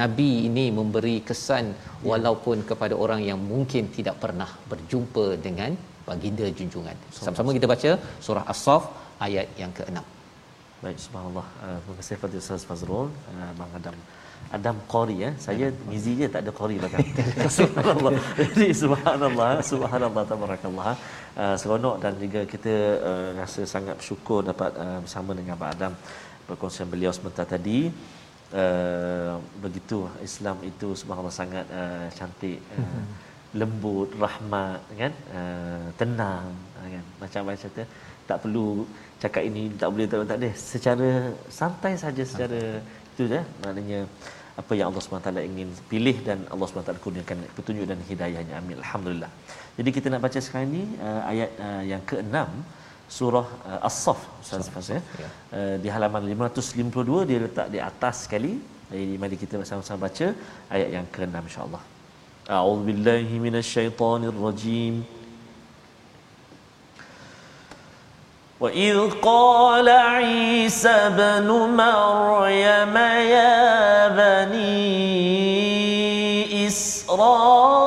nabi 0.00 0.30
ini 0.48 0.64
memberi 0.78 1.16
kesan 1.28 1.70
walaupun 2.10 2.66
kepada 2.70 2.94
orang 3.04 3.22
yang 3.28 3.38
mungkin 3.52 3.86
tidak 3.96 4.18
pernah 4.24 4.50
berjumpa 4.72 5.38
dengan 5.46 5.78
baginda 6.08 6.46
junjungan 6.58 6.96
sama-sama 7.14 7.54
kita 7.58 7.70
baca 7.74 7.90
surah 8.26 8.44
as-saff 8.52 8.84
ayat 9.26 9.46
yang 9.62 9.72
ke-6 9.78 10.16
Baik, 10.76 10.98
subhanallah. 11.00 11.46
Uh, 11.64 11.76
terima 11.80 11.94
kasih 11.98 12.14
kepada 12.20 12.36
Ustaz 12.36 12.62
Fazrul, 12.68 13.08
uh, 13.08 13.52
Bang 13.56 13.72
Adam. 13.78 13.96
Adam 14.56 14.76
Qori 14.92 15.16
ya. 15.24 15.30
Saya 15.44 15.66
Mizi 15.88 16.12
je 16.20 16.28
tak 16.34 16.44
ada 16.44 16.52
Qori 16.58 16.76
belakang. 16.76 17.06
subhanallah. 17.58 18.12
Jadi 18.36 18.68
subhanallah, 18.82 19.52
subhanallah 19.70 20.24
tabarakallah. 20.28 20.92
Uh, 21.32 21.56
seronok 21.56 21.96
dan 22.04 22.12
juga 22.20 22.40
kita 22.44 22.74
uh, 23.10 23.28
rasa 23.40 23.64
sangat 23.64 23.96
bersyukur 23.96 24.44
dapat 24.50 24.70
uh, 24.84 25.00
bersama 25.04 25.32
dengan 25.32 25.56
Abang 25.56 25.72
Adam 25.72 25.92
berkongsi 26.46 26.86
beliau 26.86 27.10
sebentar 27.10 27.48
tadi. 27.48 27.90
Uh, 28.46 29.42
begitu 29.58 30.06
Islam 30.22 30.56
itu 30.62 30.94
subhanallah 30.94 31.34
sangat 31.34 31.66
uh, 31.70 32.06
cantik. 32.14 32.62
Uh, 32.74 33.02
lembut, 33.60 34.08
rahmat 34.22 34.80
kan, 35.00 35.12
uh, 35.32 35.86
tenang 36.00 36.52
kan. 36.76 37.04
Macam 37.22 37.40
macam 37.48 37.68
kata 37.68 37.84
tak 38.28 38.38
perlu 38.42 38.66
cakap 39.22 39.42
ini 39.48 39.62
tak 39.80 39.88
boleh 39.92 40.06
tak, 40.10 40.26
tak 40.30 40.38
ada 40.42 40.50
secara 40.72 41.08
santai 41.58 41.92
saja 42.04 42.22
secara 42.32 42.60
itu 43.14 43.24
je. 43.32 43.40
Maknanya 43.64 44.00
apa 44.60 44.72
yang 44.78 44.88
Allah 44.88 45.02
SWT 45.04 45.30
ingin 45.50 45.68
pilih 45.90 46.16
dan 46.28 46.38
Allah 46.52 46.66
SWT 46.68 46.96
kurniakan 47.04 47.38
petunjuk 47.56 47.86
dan 47.90 47.98
hidayahnya. 48.10 48.54
Amin. 48.60 48.76
Alhamdulillah. 48.84 49.30
Jadi 49.78 49.90
kita 49.96 50.06
nak 50.12 50.20
baca 50.24 50.38
sekarang 50.40 50.68
ini 50.72 50.84
uh, 51.06 51.22
ayat 51.30 51.50
uh, 51.66 51.82
yang 51.92 52.02
ke-6 52.10 52.36
surah 53.17 53.47
uh, 53.69 53.87
as-saff 53.87 54.19
ustaz 54.43 54.69
Fas 54.73 54.87
ya 54.95 54.99
ya. 55.23 55.29
uh, 55.57 55.75
di 55.83 55.89
halaman 55.95 56.23
552 56.33 57.29
dia 57.29 57.39
letak 57.45 57.67
di 57.73 57.79
atas 57.89 58.15
sekali 58.25 58.53
jadi 58.91 59.15
mari 59.23 59.35
kita 59.43 59.55
bersama-sama 59.61 59.99
baca 60.07 60.27
ayat 60.75 60.89
yang 60.95 61.07
ke-6 61.15 61.35
insya-Allah 61.49 61.83
a'udzubillahi 62.57 63.35
minasyaitonirrajim 63.47 64.95
وإذ 68.61 68.97
قال 69.25 69.87
عيسى 69.89 70.89
ابن 70.89 71.47
مريم 71.81 72.95
يا 73.35 74.07
بني 74.21 75.01
إسرائيل 76.67 77.84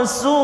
برسول 0.00 0.39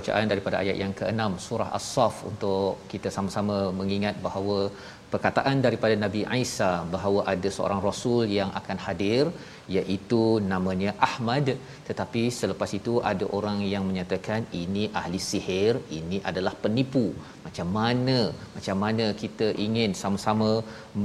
bacaan 0.00 0.26
daripada 0.32 0.56
ayat 0.62 0.76
yang 0.82 0.94
ke-6 1.00 1.22
surah 1.46 1.68
As-Saff 1.78 2.16
untuk 2.30 2.80
kita 2.92 3.08
sama-sama 3.16 3.58
mengingat 3.80 4.16
bahawa 4.26 4.58
perkataan 5.12 5.56
daripada 5.66 5.94
Nabi 6.02 6.20
Isa 6.42 6.70
bahawa 6.94 7.20
ada 7.32 7.48
seorang 7.56 7.80
rasul 7.86 8.22
yang 8.38 8.50
akan 8.60 8.78
hadir 8.86 9.24
iaitu 9.76 10.22
namanya 10.52 10.90
Ahmad. 11.08 11.46
Tetapi 11.88 12.22
selepas 12.40 12.70
itu 12.78 12.94
ada 13.12 13.26
orang 13.38 13.58
yang 13.72 13.84
menyatakan 13.90 14.46
ini 14.62 14.84
ahli 15.00 15.20
sihir 15.30 15.74
ini 15.98 16.18
adalah 16.30 16.54
penipu. 16.64 17.06
Macam 17.46 17.68
mana? 17.78 18.18
Macam 18.56 18.76
mana 18.84 19.06
kita 19.22 19.48
ingin 19.66 19.92
sama-sama 20.02 20.50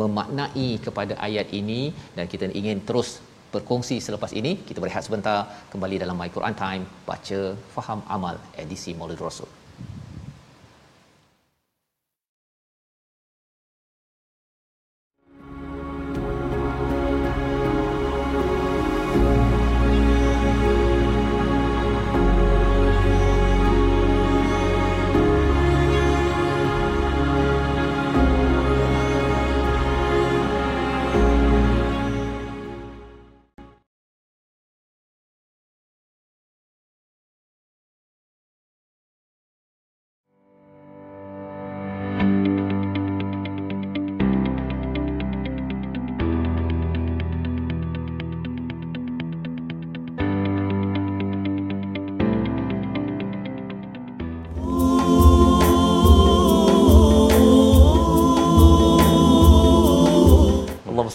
memaknai 0.02 0.70
kepada 0.88 1.16
ayat 1.30 1.50
ini? 1.62 1.82
Dan 2.18 2.28
kita 2.34 2.50
ingin 2.62 2.80
terus 2.90 3.12
berkongsi 3.58 3.98
selepas 4.08 4.32
ini. 4.40 4.52
Kita 4.68 4.80
berehat 4.84 5.04
sebentar 5.08 5.38
kembali 5.74 5.96
dalam 6.04 6.18
My 6.22 6.30
Quran 6.38 6.56
Time. 6.64 6.84
Baca 7.10 7.40
faham 7.76 8.02
amal. 8.18 8.36
Edisi 8.64 8.92
Maulid 9.00 9.22
Rasul 9.28 9.65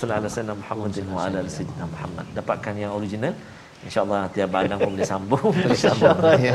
salli 0.01 0.17
ala 0.17 0.29
sayyidina 0.33 0.57
Muhammadin 0.57 1.05
wa 1.13 1.21
ala 1.29 1.45
sayyidina 1.45 1.85
Muhammad. 1.85 2.27
Dapatkan 2.33 2.73
yang 2.81 2.93
original. 2.97 3.37
InsyaAllah 3.81 4.29
nanti 4.29 4.39
Abang 4.41 4.63
Adam 4.63 4.77
pun 4.79 4.91
boleh 4.93 5.09
sambung. 5.09 5.51
InsyaAllah. 5.73 6.33
Ya, 6.37 6.53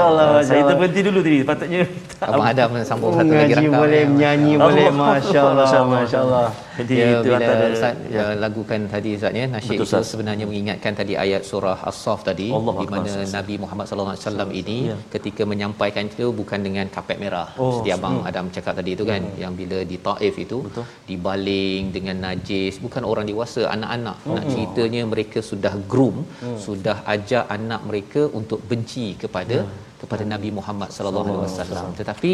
Allah, 0.00 0.26
Saya 0.40 0.62
Allah. 0.62 0.70
terberhenti 0.70 1.00
dulu 1.02 1.18
tadi. 1.20 1.38
Patutnya 1.42 1.80
Abang 2.22 2.46
Adam 2.46 2.68
sambung 2.82 3.10
Oh, 3.10 3.18
satu 3.18 3.34
lagi 3.34 3.54
rakam. 3.58 3.72
boleh, 3.74 4.00
ya. 4.00 4.06
menyanyi 4.06 4.52
Allah. 4.54 4.64
boleh. 4.64 4.86
Masya 4.94 5.40
Allah, 5.42 5.66
Masya 5.66 5.78
Allah. 5.80 5.98
Masya 5.98 6.18
Allah. 6.22 6.48
Jadi 6.80 6.94
ya, 6.96 7.08
itu 7.12 7.28
bila 7.28 7.36
antara 7.36 7.64
Ustaz 7.68 7.94
ya. 8.08 8.16
ya. 8.16 8.24
lagukan 8.40 8.80
tadi 8.88 9.08
Ustaz 9.12 9.32
ya 9.36 9.44
nasyid 9.46 9.76
Betul, 9.76 9.86
itu 9.90 10.08
sebenarnya 10.08 10.44
mengingatkan 10.48 10.92
tadi 10.96 11.12
ayat 11.14 11.42
surah 11.44 11.76
As-Saff 11.84 12.24
tadi 12.24 12.48
Allah 12.48 12.72
di 12.72 12.86
mana 12.88 13.04
Ustaz. 13.04 13.34
Nabi 13.36 13.54
Muhammad 13.60 13.84
sallallahu 13.84 14.14
alaihi 14.16 14.24
wasallam 14.24 14.48
ini 14.54 14.76
Ya. 14.80 14.96
ketika 15.12 15.42
menyampaikan 15.44 16.08
itu 16.08 16.32
bukan 16.32 16.56
dengan 16.64 16.88
kapet 16.88 17.20
merah 17.20 17.52
Oh, 17.60 17.84
seperti 17.84 17.90
abang 17.92 18.24
Adam 18.24 18.48
cakap 18.48 18.80
tadi 18.80 18.96
itu 18.96 19.04
kan 19.04 19.20
yang 19.36 19.52
bila 19.52 19.84
di 19.84 20.00
Taif 20.00 20.34
itu 20.40 20.64
Betul. 20.64 20.84
dibaling 21.04 21.92
dengan 21.92 22.16
najis 22.24 22.80
bukan 22.80 23.04
orang 23.04 23.28
dewasa 23.28 23.68
anak-anak 23.68 24.16
nak 24.24 24.44
ceritanya 24.48 25.02
mereka 25.04 25.44
sudah 25.44 25.76
groom 25.84 26.19
sudah 26.64 26.96
ajak 27.14 27.44
anak 27.56 27.80
mereka 27.90 28.22
untuk 28.40 28.60
benci 28.70 29.06
kepada 29.22 29.58
kepada 30.00 30.24
Nabi 30.32 30.50
Muhammad 30.58 30.88
sallallahu 30.96 31.32
alaihi 31.32 31.44
wasallam. 31.46 31.90
tetapi 32.00 32.32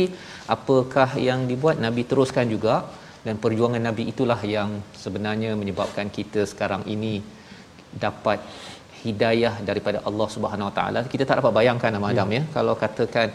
apakah 0.57 1.09
yang 1.29 1.40
dibuat? 1.51 1.77
Nabi 1.87 2.03
teruskan 2.11 2.46
juga 2.55 2.75
dan 3.27 3.37
perjuangan 3.44 3.83
Nabi 3.88 4.05
itulah 4.12 4.40
yang 4.57 4.70
sebenarnya 5.05 5.51
menyebabkan 5.61 6.09
kita 6.18 6.42
sekarang 6.53 6.83
ini 6.94 7.14
dapat 8.05 8.38
hidayah 9.07 9.55
daripada 9.68 9.99
Allah 10.09 10.29
Subhanahu 10.35 10.68
Wa 10.68 10.75
Taala. 10.79 11.01
Kita 11.12 11.25
tak 11.29 11.38
dapat 11.40 11.53
bayangkan 11.59 11.96
Abang 11.99 12.12
Adam 12.12 12.31
ya. 12.37 12.42
kalau 12.57 12.75
katakan 12.83 13.29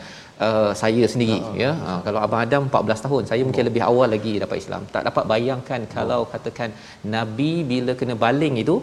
uh, 0.47 0.71
saya 0.81 1.03
sendiri 1.13 1.39
ya. 1.63 1.71
Uh, 1.89 1.99
kalau 2.05 2.19
Abang 2.25 2.41
Adam 2.45 2.63
14 2.71 3.05
tahun 3.05 3.23
saya 3.31 3.41
mungkin 3.47 3.65
lebih 3.69 3.83
awal 3.89 4.09
lagi 4.15 4.33
dapat 4.45 4.57
Islam. 4.63 4.83
Tak 4.95 5.05
dapat 5.09 5.25
bayangkan 5.33 5.81
kalau 5.95 6.21
katakan 6.33 6.71
Nabi 7.17 7.51
bila 7.71 7.93
kena 8.01 8.17
baling 8.25 8.57
itu 8.63 8.77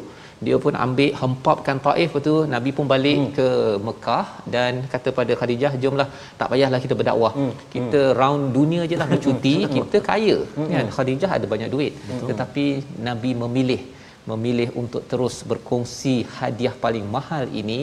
dia 0.46 0.56
pun 0.64 0.74
ambil 0.84 1.10
hempapkan 1.20 1.76
Taif 1.86 2.12
tu. 2.26 2.34
Nabi 2.54 2.70
pun 2.76 2.86
balik 2.92 3.18
hmm. 3.20 3.32
ke 3.38 3.48
Mekah 3.86 4.26
dan 4.54 4.72
kata 4.92 5.10
pada 5.18 5.32
Khadijah 5.40 5.72
jomlah 5.82 6.08
tak 6.40 6.48
payahlah 6.52 6.80
kita 6.84 6.96
berdakwah. 7.00 7.32
Hmm. 7.38 7.52
kita 7.74 8.00
round 8.20 8.44
dunia 8.58 8.82
je 8.90 8.98
lah 9.02 9.08
bercuti 9.14 9.54
kita 9.76 9.98
kaya. 10.10 10.38
Kan? 10.74 10.88
Khadijah 10.96 11.30
ada 11.38 11.46
banyak 11.54 11.70
duit. 11.74 11.94
Tetapi 12.30 12.66
Nabi 13.08 13.32
memilih 13.44 13.82
memilih 14.30 14.68
untuk 14.80 15.02
terus 15.10 15.36
berkongsi 15.50 16.16
hadiah 16.38 16.74
paling 16.84 17.06
mahal 17.16 17.44
ini 17.60 17.80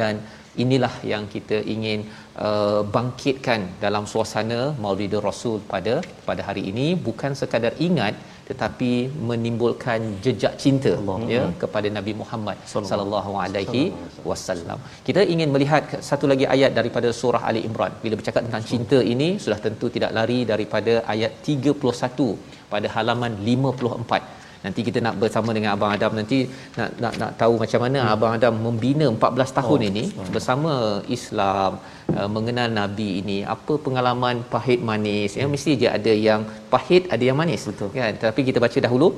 dan 0.00 0.14
inilah 0.62 0.94
yang 1.12 1.24
kita 1.34 1.56
ingin 1.74 2.00
uh, 2.46 2.80
bangkitkan 2.96 3.60
dalam 3.84 4.04
suasana 4.12 4.60
Maulid 4.84 5.14
Rasul 5.28 5.58
pada 5.72 5.94
pada 6.28 6.42
hari 6.48 6.64
ini. 6.72 6.88
Bukan 7.08 7.32
sekadar 7.40 7.74
ingat 7.88 8.14
tetapi 8.48 8.90
menimbulkan 9.28 10.00
jejak 10.24 10.54
cinta 10.62 10.92
Allah. 10.98 11.16
ya 11.34 11.42
kepada 11.62 11.88
Nabi 11.96 12.12
Muhammad 12.20 12.58
sallallahu 12.72 13.32
alaihi 13.44 13.82
wasallam. 14.30 14.78
Kita 15.08 15.22
ingin 15.34 15.50
melihat 15.54 15.84
satu 16.08 16.26
lagi 16.32 16.46
ayat 16.54 16.72
daripada 16.78 17.10
surah 17.20 17.42
Ali 17.50 17.62
Imran. 17.68 17.94
Bila 18.04 18.14
bercakap 18.20 18.42
tentang 18.48 18.66
cinta 18.72 19.00
ini 19.14 19.28
sudah 19.44 19.58
tentu 19.66 19.88
tidak 19.96 20.12
lari 20.18 20.40
daripada 20.52 20.94
ayat 21.14 21.32
31 21.52 22.30
pada 22.74 22.88
halaman 22.96 23.34
54. 23.52 24.45
Nanti 24.66 24.80
kita 24.88 24.98
nak 25.06 25.14
bersama 25.22 25.50
dengan 25.56 25.70
Abang 25.74 25.92
Adam 25.96 26.12
nanti 26.18 26.38
nak 26.78 26.90
nak 27.02 27.14
nak 27.22 27.30
tahu 27.42 27.54
macam 27.62 27.80
mana 27.84 27.98
hmm. 28.02 28.12
Abang 28.14 28.32
Adam 28.38 28.54
membina 28.66 29.06
14 29.12 29.58
tahun 29.58 29.80
oh, 29.84 29.90
ini 29.90 30.04
bersama 30.34 30.72
Islam 31.16 31.72
uh, 32.16 32.28
mengenal 32.36 32.68
Nabi 32.80 33.08
ini. 33.22 33.38
Apa 33.54 33.76
pengalaman 33.86 34.42
pahit 34.54 34.82
manis? 34.90 35.38
Ya 35.40 35.46
mesti 35.54 35.74
je 35.82 35.88
ada 35.98 36.14
yang 36.28 36.42
pahit, 36.74 37.04
ada 37.16 37.24
yang 37.28 37.38
manis. 37.42 37.64
Betul. 37.70 37.90
Kan? 37.96 38.18
Tapi 38.28 38.42
kita 38.50 38.60
baca 38.66 38.78
dahulu 38.86 39.10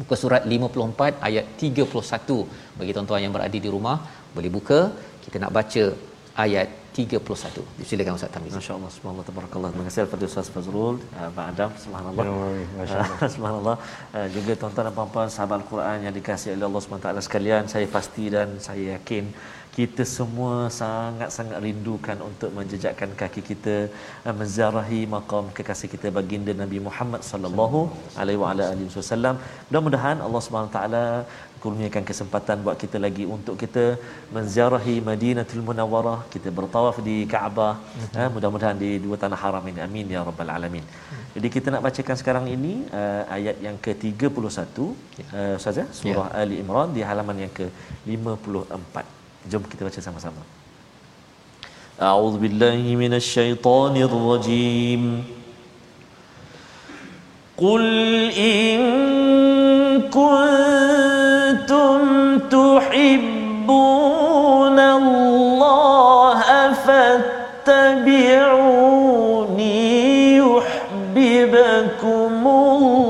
muka 0.00 0.14
surat 0.22 0.42
54 0.46 1.26
ayat 1.28 1.44
31 1.62 2.78
bagi 2.78 2.92
tuan-tuan 2.96 3.20
yang 3.24 3.34
berada 3.36 3.58
di 3.64 3.70
rumah 3.76 3.96
boleh 4.34 4.50
buka 4.56 4.80
kita 5.24 5.36
nak 5.42 5.52
baca 5.58 5.84
ayat 6.44 6.68
31 6.98 7.86
silakan 7.88 8.16
Ustaz 8.18 8.30
Tamiz. 8.34 8.52
Masya 8.58 8.72
Allah, 8.76 8.90
subhanallah, 8.94 9.26
tabarakallah. 9.28 9.68
Terima 9.72 9.84
kasih. 9.88 10.00
Kepada 10.06 10.24
Ustaz 10.30 10.48
Fazrul, 10.54 10.96
uh, 11.18 11.28
Abang 11.28 11.46
Adam, 11.52 11.70
subhanallah. 11.84 12.24
Ya, 12.28 12.32
Masya 12.78 12.96
Uh, 12.98 13.30
subhanallah. 13.34 13.76
Uh, 14.16 14.26
juga 14.36 14.52
tuan-tuan 14.60 14.84
dan 14.88 14.94
puan-puan 14.98 15.28
sahabat 15.36 15.56
Al-Quran 15.60 15.98
yang 16.06 16.14
dikasihi 16.18 16.52
oleh 16.56 16.66
Allah 16.68 16.82
SWT 16.82 17.26
sekalian, 17.28 17.62
saya 17.74 17.86
pasti 17.96 18.24
dan 18.34 18.48
saya 18.66 18.84
yakin 18.96 19.24
kita 19.78 20.04
semua 20.16 20.54
sangat-sangat 20.78 21.58
rindukan 21.64 22.18
untuk 22.28 22.50
menjejakkan 22.56 23.10
kaki 23.20 23.42
kita 23.50 23.74
menziarahi 24.38 25.00
makam 25.14 25.44
kekasih 25.56 25.88
kita 25.92 26.08
baginda 26.16 26.52
Nabi 26.62 26.78
Muhammad 26.86 27.22
sallallahu 27.28 27.80
alaihi 28.20 28.40
wa 28.42 28.48
ala 28.52 28.64
alihi 28.72 28.90
wasallam. 29.02 29.36
Mudah-mudahan 29.68 30.18
Allah 30.26 30.42
Subhanahu 30.46 30.74
taala 30.76 31.04
kurniakan 31.62 32.04
kesempatan 32.10 32.56
buat 32.64 32.76
kita 32.82 32.98
lagi 33.04 33.24
untuk 33.36 33.54
kita 33.62 33.84
menziarahi 34.36 34.96
Madinatul 35.08 35.62
Munawwarah. 35.68 36.18
Kita 36.34 36.48
bertawaf 36.58 36.96
di 37.08 37.16
Kaabah. 37.32 37.74
Mm-hmm. 37.78 38.16
Ha, 38.18 38.28
mudah-mudahan 38.34 38.76
di 38.84 38.90
dua 39.04 39.16
tanah 39.22 39.38
haram 39.44 39.64
ini. 39.70 39.80
Amin 39.86 40.06
ya 40.14 40.22
rabbal 40.28 40.52
alamin. 40.56 40.84
Mm-hmm. 40.86 41.24
Jadi 41.36 41.48
kita 41.54 41.68
nak 41.74 41.82
bacakan 41.86 42.16
sekarang 42.20 42.46
ini 42.56 42.72
uh, 43.00 43.22
ayat 43.36 43.56
yang 43.66 43.76
ke-31 43.84 44.76
ya. 45.20 45.26
uh, 45.38 45.58
ustaz 45.60 45.78
surah 46.00 46.28
yeah. 46.32 46.40
Ali 46.42 46.56
Imran 46.62 46.90
di 46.96 47.02
halaman 47.08 47.36
yang 47.44 47.52
ke-54 47.58 48.96
jom 49.50 49.62
kita 49.72 49.82
baca 49.88 50.00
sama-sama. 50.08 50.42
A'udzubillahi 51.98 52.94
minasyaitonir 53.02 54.12
rajim 54.30 55.02
qul 57.58 57.86
in 58.50 58.82
كنتم 60.00 61.98
تحبون 62.38 63.98
الله 64.78 66.40
فاتبعوني 66.72 67.98
يحببكم 70.36 72.32
الله. 72.46 73.08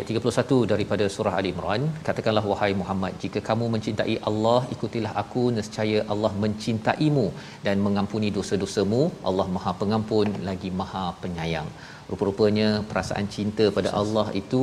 31 0.09 0.69
daripada 0.73 1.05
surah 1.15 1.33
Ali 1.39 1.51
Imran 1.55 1.83
katakanlah 2.07 2.43
wahai 2.51 2.71
Muhammad 2.81 3.13
jika 3.23 3.41
kamu 3.49 3.65
mencintai 3.75 4.15
Allah 4.31 4.61
ikutilah 4.75 5.13
aku 5.23 5.43
nescaya 5.57 5.99
Allah 6.13 6.31
mencintaimu 6.45 7.27
dan 7.67 7.77
mengampuni 7.87 8.29
dosa-dosamu. 8.37 9.01
Allah 9.31 9.47
Maha 9.57 9.73
Pengampun 9.81 10.29
lagi 10.49 10.71
Maha 10.81 11.05
Penyayang. 11.23 11.69
Rupa-rupanya 12.11 12.69
perasaan 12.91 13.27
cinta 13.37 13.65
pada 13.79 13.91
Allah 14.01 14.27
itu 14.43 14.63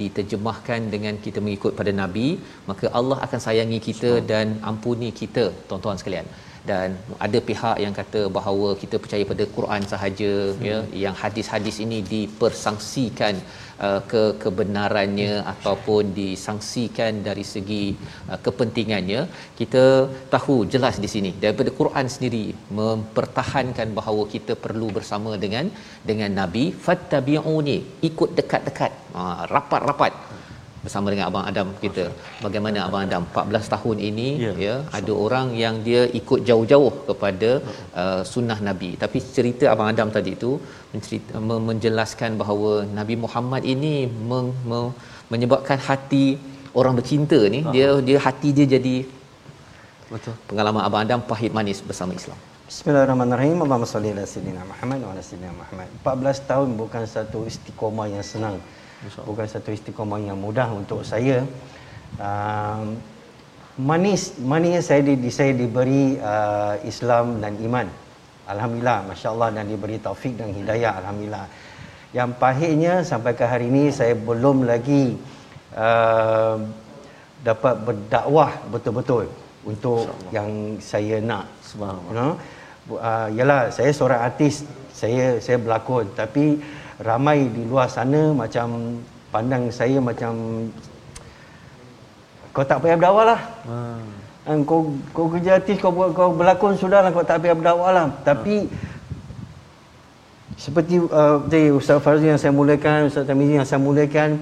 diterjemahkan 0.00 0.80
dengan 0.94 1.14
kita 1.24 1.40
mengikut 1.46 1.72
pada 1.80 1.92
nabi 2.02 2.28
maka 2.70 2.86
Allah 3.00 3.18
akan 3.26 3.40
sayangi 3.46 3.80
kita 3.88 4.12
dan 4.32 4.56
ampuni 4.72 5.10
kita. 5.20 5.46
Tuan-tuan 5.68 6.00
sekalian 6.02 6.28
dan 6.70 6.88
ada 7.26 7.38
pihak 7.48 7.76
yang 7.84 7.94
kata 8.00 8.20
bahawa 8.38 8.68
kita 8.82 8.96
percaya 9.02 9.24
pada 9.32 9.44
Quran 9.56 9.82
sahaja 9.92 10.32
hmm. 10.32 10.64
ya 10.68 10.78
yang 11.04 11.14
hadis-hadis 11.22 11.76
ini 11.84 11.98
dipersangsikan 12.14 13.34
uh, 13.86 14.00
ke 14.10 14.22
kebenarannya 14.42 15.32
hmm. 15.36 15.50
ataupun 15.52 16.12
disangsikan 16.20 17.22
dari 17.28 17.44
segi 17.54 17.84
uh, 18.30 18.38
kepentingannya 18.46 19.22
kita 19.60 19.84
tahu 20.34 20.56
jelas 20.74 20.96
di 21.04 21.10
sini 21.14 21.32
daripada 21.44 21.72
Quran 21.80 22.08
sendiri 22.14 22.44
mempertahankan 22.80 23.90
bahawa 24.00 24.24
kita 24.34 24.54
perlu 24.66 24.88
bersama 24.98 25.32
dengan 25.44 25.68
dengan 26.10 26.32
nabi 26.40 26.64
fattabi'uni 26.86 27.78
ikut 28.10 28.32
dekat-dekat 28.40 28.92
uh, 29.20 29.40
rapat-rapat 29.54 30.14
bersama 30.86 31.06
dengan 31.12 31.26
abang 31.30 31.44
Adam 31.50 31.68
kita. 31.84 32.04
Bagaimana 32.46 32.78
abang 32.86 33.02
Adam 33.06 33.22
14 33.34 33.72
tahun 33.74 33.96
ini 34.08 34.28
Ya. 34.46 34.52
ya, 34.66 34.74
ada 34.98 35.12
orang 35.24 35.46
yang 35.64 35.74
dia 35.86 36.02
ikut 36.20 36.40
jauh-jauh 36.48 36.92
kepada 37.08 37.50
uh, 38.02 38.22
sunnah 38.32 38.58
Nabi. 38.68 38.90
Tapi 39.02 39.18
cerita 39.36 39.64
abang 39.74 39.88
Adam 39.92 40.10
tadi 40.16 40.32
itu 40.38 40.50
mencerita, 40.94 41.42
me- 41.48 41.64
menjelaskan 41.70 42.30
bahawa 42.42 42.72
Nabi 42.98 43.16
Muhammad 43.24 43.62
ini 43.74 43.94
meng, 44.30 44.50
me, 44.70 44.80
menyebabkan 45.32 45.78
hati 45.88 46.26
orang 46.80 46.94
bercinta 46.98 47.38
ni 47.54 47.60
dia 47.74 47.88
dia 48.08 48.18
hati 48.26 48.48
dia 48.56 48.66
jadi 48.74 48.96
Betul. 50.12 50.34
pengalaman 50.48 50.82
abang 50.88 51.00
Adam 51.04 51.20
pahit 51.30 51.50
manis 51.58 51.80
bersama 51.90 52.12
Islam. 52.20 52.38
Bismillahirrahmanirrahim. 52.70 53.56
Allahumma 53.64 53.88
salli 53.94 54.10
ala 54.14 54.22
sayyidina 54.32 54.62
Muhammad 54.70 54.98
wa 55.06 55.10
ala 55.14 55.22
sayyidina 55.28 55.52
Muhammad. 55.60 55.88
14 56.02 56.50
tahun 56.50 56.68
bukan 56.82 57.02
satu 57.14 57.38
istiqomah 57.50 58.06
yang 58.14 58.24
senang. 58.32 58.56
Bukan 59.04 59.44
satu 59.44 59.76
istiqomah 59.76 60.16
yang 60.24 60.40
mudah 60.40 60.72
untuk 60.72 61.04
saya. 61.04 61.44
Um, 62.16 62.96
manis 63.76 64.32
manisnya 64.40 64.80
saya 64.80 65.00
di, 65.04 65.20
di 65.20 65.28
saya 65.28 65.52
diberi 65.52 66.16
uh, 66.16 66.80
Islam 66.80 67.44
dan 67.44 67.60
iman. 67.60 67.86
Alhamdulillah, 68.48 69.10
masya-Allah 69.10 69.48
dan 69.52 69.68
diberi 69.68 70.00
taufik 70.00 70.38
dan 70.40 70.54
hidayah 70.54 70.96
alhamdulillah. 71.02 71.46
Yang 72.16 72.30
pahitnya 72.40 72.94
sampai 73.04 73.36
ke 73.36 73.44
hari 73.44 73.68
ini 73.68 73.92
saya 73.92 74.16
belum 74.16 74.64
lagi 74.64 75.18
uh, 75.76 76.56
dapat 77.44 77.74
berdakwah 77.84 78.54
betul-betul 78.72 79.28
untuk 79.68 80.08
yang 80.32 80.80
saya 80.80 81.20
nak. 81.20 81.44
Subhanallah. 81.60 82.06
You 82.08 82.16
know? 82.16 82.32
Uh, 82.86 83.28
yalah 83.34 83.68
saya 83.74 83.90
seorang 83.90 84.22
artis, 84.22 84.62
saya 84.94 85.42
saya 85.42 85.58
berlakon 85.58 86.06
tapi 86.14 86.62
ramai 87.00 87.48
di 87.50 87.62
luar 87.68 87.88
sana 87.92 88.32
macam 88.32 88.98
pandang 89.28 89.68
saya 89.68 90.00
macam 90.00 90.32
kau 92.56 92.64
tak 92.64 92.80
payah 92.80 92.96
berdakwah 92.96 93.24
lah. 93.36 93.40
Hmm. 93.68 94.64
Kau 94.64 94.94
kau 95.12 95.26
kerja 95.28 95.60
artis 95.60 95.76
kau 95.76 95.92
kau 95.92 96.32
berlakon 96.32 96.78
sudahlah 96.78 97.12
kau 97.12 97.26
tak 97.26 97.44
payah 97.44 97.52
berdakwah 97.52 97.90
lah. 97.92 98.06
Tapi 98.24 98.64
seperti 100.56 101.04
uh, 101.12 101.44
tadi 101.44 101.68
Ustaz 101.68 102.00
Fazli 102.00 102.32
yang 102.32 102.40
saya 102.40 102.54
mulakan, 102.56 103.12
Ustaz 103.12 103.28
Tamizi 103.28 103.60
yang 103.60 103.68
saya 103.68 103.76
mulakan, 103.76 104.40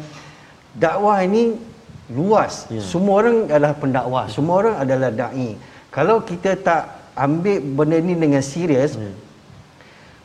dakwah 0.78 1.18
ini 1.26 1.58
luas. 2.06 2.70
Ya. 2.70 2.78
Semua 2.78 3.26
orang 3.26 3.50
adalah 3.50 3.74
pendakwah, 3.74 4.24
semua 4.30 4.54
orang 4.62 4.76
adalah 4.78 5.10
dai. 5.10 5.58
Kalau 5.90 6.22
kita 6.22 6.54
tak 6.54 6.82
ambil 7.18 7.58
benda 7.58 7.98
ni 7.98 8.14
dengan 8.14 8.42
serius, 8.46 8.94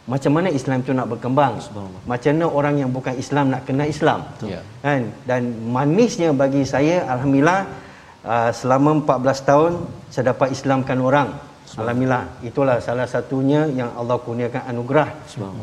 macam 0.06 0.32
mana 0.38 0.50
Islam 0.50 0.80
tu 0.86 0.92
nak 0.96 1.08
berkembang? 1.12 1.60
Macam 2.08 2.32
mana 2.34 2.46
orang 2.48 2.76
yang 2.82 2.90
bukan 2.90 3.14
Islam 3.20 3.54
nak 3.54 3.68
kenal 3.68 3.88
Islam? 3.90 4.26
Ya. 4.42 4.62
Kan? 4.82 5.12
Dan 5.30 5.42
manisnya 5.70 6.30
bagi 6.34 6.64
saya 6.66 7.06
alhamdulillah 7.06 7.68
uh, 8.26 8.50
selama 8.56 9.06
14 9.06 9.50
tahun 9.50 9.72
saya 10.10 10.34
dapat 10.34 10.56
Islamkan 10.56 10.98
orang. 11.04 11.30
Alhamdulillah. 11.78 12.26
Itulah 12.42 12.82
salah 12.82 13.06
satunya 13.06 13.70
yang 13.70 13.94
Allah 13.94 14.18
kurniakan 14.18 14.66
anugerah 14.74 15.14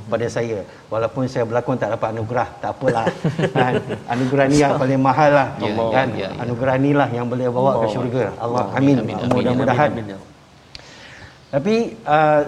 pada 0.06 0.26
saya. 0.30 0.62
Walaupun 0.86 1.26
saya 1.26 1.42
berlakon 1.42 1.74
tak 1.82 1.90
dapat 1.98 2.14
anugerah, 2.14 2.48
tak 2.62 2.70
apalah. 2.78 3.10
kan? 3.58 3.74
Anugerah 4.06 4.46
ni 4.46 4.62
yang 4.62 4.78
paling 4.78 5.02
mahal 5.02 5.30
lah. 5.34 5.48
Ya, 5.58 5.74
kan? 5.90 6.08
ya, 6.14 6.30
ya. 6.30 6.46
Anugerah 6.46 6.76
ni 6.78 6.90
lah 6.94 7.08
yang 7.10 7.26
boleh 7.26 7.50
bawa 7.50 7.82
ke 7.82 7.86
syurga. 7.90 8.30
Allah 8.38 8.70
amin. 8.78 9.02
amin, 9.02 9.16
amin, 9.18 9.34
Mudah-mudahan. 9.34 9.90
Amin. 9.90 10.14
Tapi 11.50 11.74
uh, 12.06 12.42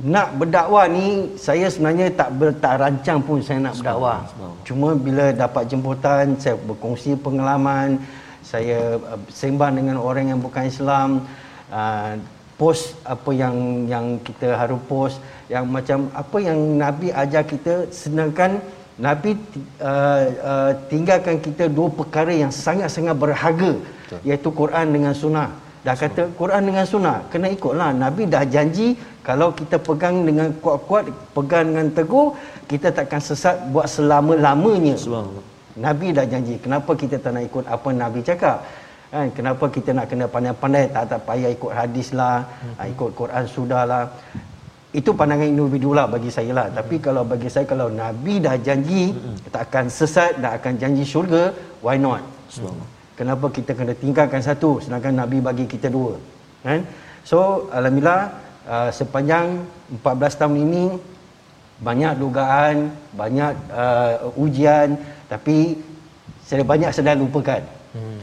nak 0.00 0.32
berdakwah 0.40 0.88
ni 0.88 1.28
saya 1.36 1.68
sebenarnya 1.68 2.08
tak 2.16 2.32
ber, 2.40 2.56
tak 2.56 2.80
rancang 2.80 3.20
pun 3.20 3.44
saya 3.44 3.60
nak 3.60 3.76
berdakwah. 3.76 4.24
Cuma 4.64 4.96
bila 4.96 5.28
dapat 5.32 5.68
jemputan 5.68 6.36
saya 6.40 6.56
berkongsi 6.56 7.16
pengalaman, 7.20 8.00
saya 8.40 8.96
uh, 8.96 9.20
sembang 9.28 9.76
dengan 9.76 10.00
orang 10.00 10.32
yang 10.32 10.40
bukan 10.40 10.64
Islam, 10.72 11.28
uh, 11.68 12.16
post 12.56 12.96
apa 13.08 13.30
yang 13.32 13.88
yang 13.88 14.06
kita 14.20 14.52
harus 14.52 14.80
post 14.84 15.16
yang 15.48 15.64
macam 15.64 16.12
apa 16.12 16.36
yang 16.44 16.58
Nabi 16.76 17.08
ajar 17.08 17.44
kita 17.48 17.88
sedangkan 17.88 18.60
Nabi 19.00 19.32
uh, 19.80 20.24
uh, 20.44 20.72
tinggalkan 20.92 21.40
kita 21.40 21.72
dua 21.72 21.88
perkara 21.88 22.32
yang 22.36 22.52
sangat-sangat 22.52 23.16
berharga 23.16 23.80
Betul. 23.80 24.20
iaitu 24.28 24.48
Quran 24.52 24.86
dengan 24.92 25.12
sunnah. 25.16 25.48
Dah 25.80 25.96
kata 25.96 26.28
Quran 26.36 26.62
dengan 26.68 26.84
sunnah 26.84 27.24
kena 27.32 27.48
ikutlah. 27.56 27.90
Nabi 27.96 28.28
dah 28.28 28.44
janji 28.44 28.88
kalau 29.24 29.48
kita 29.56 29.76
pegang 29.80 30.16
dengan 30.28 30.52
kuat-kuat, 30.62 31.08
pegang 31.36 31.72
dengan 31.72 31.88
teguh, 31.96 32.36
kita 32.68 32.92
takkan 32.92 33.20
sesat 33.28 33.56
buat 33.72 33.88
selama-lamanya. 33.88 34.94
Subhanallah. 35.00 35.44
Nabi 35.80 36.12
dah 36.12 36.26
janji. 36.28 36.60
Kenapa 36.60 36.92
kita 37.02 37.16
tak 37.16 37.32
nak 37.36 37.44
ikut 37.48 37.64
apa 37.64 37.88
Nabi 38.02 38.20
cakap? 38.20 38.58
Kan? 39.08 39.28
Kenapa 39.36 39.64
kita 39.76 39.90
nak 39.96 40.06
kena 40.10 40.26
pandai-pandai 40.34 40.84
tak 40.94 41.04
tak 41.10 41.20
payah 41.28 41.50
ikut 41.56 41.72
hadis 41.72 42.08
lah, 42.20 42.44
hmm. 42.44 42.92
ikut 42.94 43.10
Quran 43.20 43.44
sudah 43.56 43.82
lah. 43.88 44.04
Itu 44.90 45.14
pandangan 45.14 45.46
individu 45.46 45.90
lah 45.96 46.06
bagi 46.10 46.30
saya 46.34 46.52
lah. 46.58 46.66
Tapi 46.78 46.98
kalau 46.98 47.22
bagi 47.32 47.48
saya 47.48 47.64
kalau 47.72 47.88
Nabi 47.88 48.42
dah 48.42 48.56
janji 48.58 49.14
tak 49.54 49.70
akan 49.70 49.86
sesat, 49.98 50.36
tak 50.44 50.52
akan 50.60 50.72
janji 50.82 51.04
syurga, 51.06 51.44
why 51.80 51.96
not? 51.96 52.20
Kenapa 53.20 53.52
kita 53.52 53.76
kena 53.76 53.92
tinggalkan 53.92 54.40
satu 54.40 54.80
sedangkan 54.80 55.12
Nabi 55.20 55.44
bagi 55.44 55.68
kita 55.68 55.92
dua? 55.92 56.16
Kan? 56.64 56.88
So 57.20 57.68
alhamdulillah 57.68 58.32
uh, 58.64 58.88
sepanjang 58.88 59.60
14 60.00 60.40
tahun 60.40 60.56
ini 60.56 60.84
banyak 61.84 62.12
dugaan, 62.16 62.88
banyak 63.12 63.52
uh, 63.68 64.40
ujian 64.40 64.96
tapi 65.28 65.76
saya 66.48 66.64
banyak 66.64 66.88
sedar 66.96 67.20
lupakan. 67.20 67.60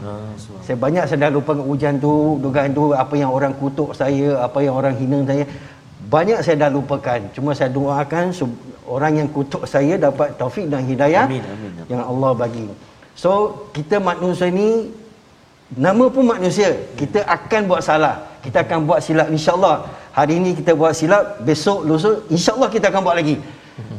Ah, 0.01 0.33
subhanallah. 0.39 0.65
Saya 0.65 0.77
banyak 0.81 1.05
sedar 1.11 1.29
lupakan 1.29 1.63
ujian 1.73 1.95
tu, 2.01 2.41
dugaan 2.41 2.73
tu, 2.73 2.83
apa 3.03 3.13
yang 3.21 3.29
orang 3.37 3.53
kutuk 3.61 3.93
saya, 3.93 4.41
apa 4.41 4.65
yang 4.65 4.73
orang 4.79 4.97
hina 4.97 5.19
saya. 5.29 5.45
Banyak 6.09 6.39
saya 6.41 6.55
dah 6.65 6.71
lupakan. 6.73 7.19
Cuma 7.35 7.51
saya 7.53 7.69
doakan 7.69 8.33
orang 8.87 9.13
yang 9.19 9.29
kutuk 9.29 9.63
saya 9.69 9.93
dapat 9.99 10.33
taufik 10.39 10.71
dan 10.71 10.87
hidayah 10.89 11.27
Amin, 11.27 11.43
amin. 11.43 11.71
yang 11.91 12.01
Allah 12.01 12.31
bagi. 12.33 12.65
So, 13.17 13.65
kita 13.73 13.97
manusia 13.97 14.53
ni 14.53 14.93
nama 15.73 16.05
pun 16.13 16.21
manusia. 16.21 16.77
Kita 16.93 17.25
akan 17.25 17.61
buat 17.65 17.81
salah. 17.81 18.37
Kita 18.45 18.61
akan 18.61 18.85
buat 18.85 19.01
silap 19.01 19.33
insya-Allah. 19.33 19.89
Hari 20.13 20.37
ini 20.37 20.53
kita 20.53 20.77
buat 20.77 20.93
silap, 20.93 21.41
besok 21.41 21.81
lusa 21.81 22.21
insya-Allah 22.29 22.69
kita 22.69 22.93
akan 22.93 23.01
buat 23.01 23.17
lagi. 23.17 23.41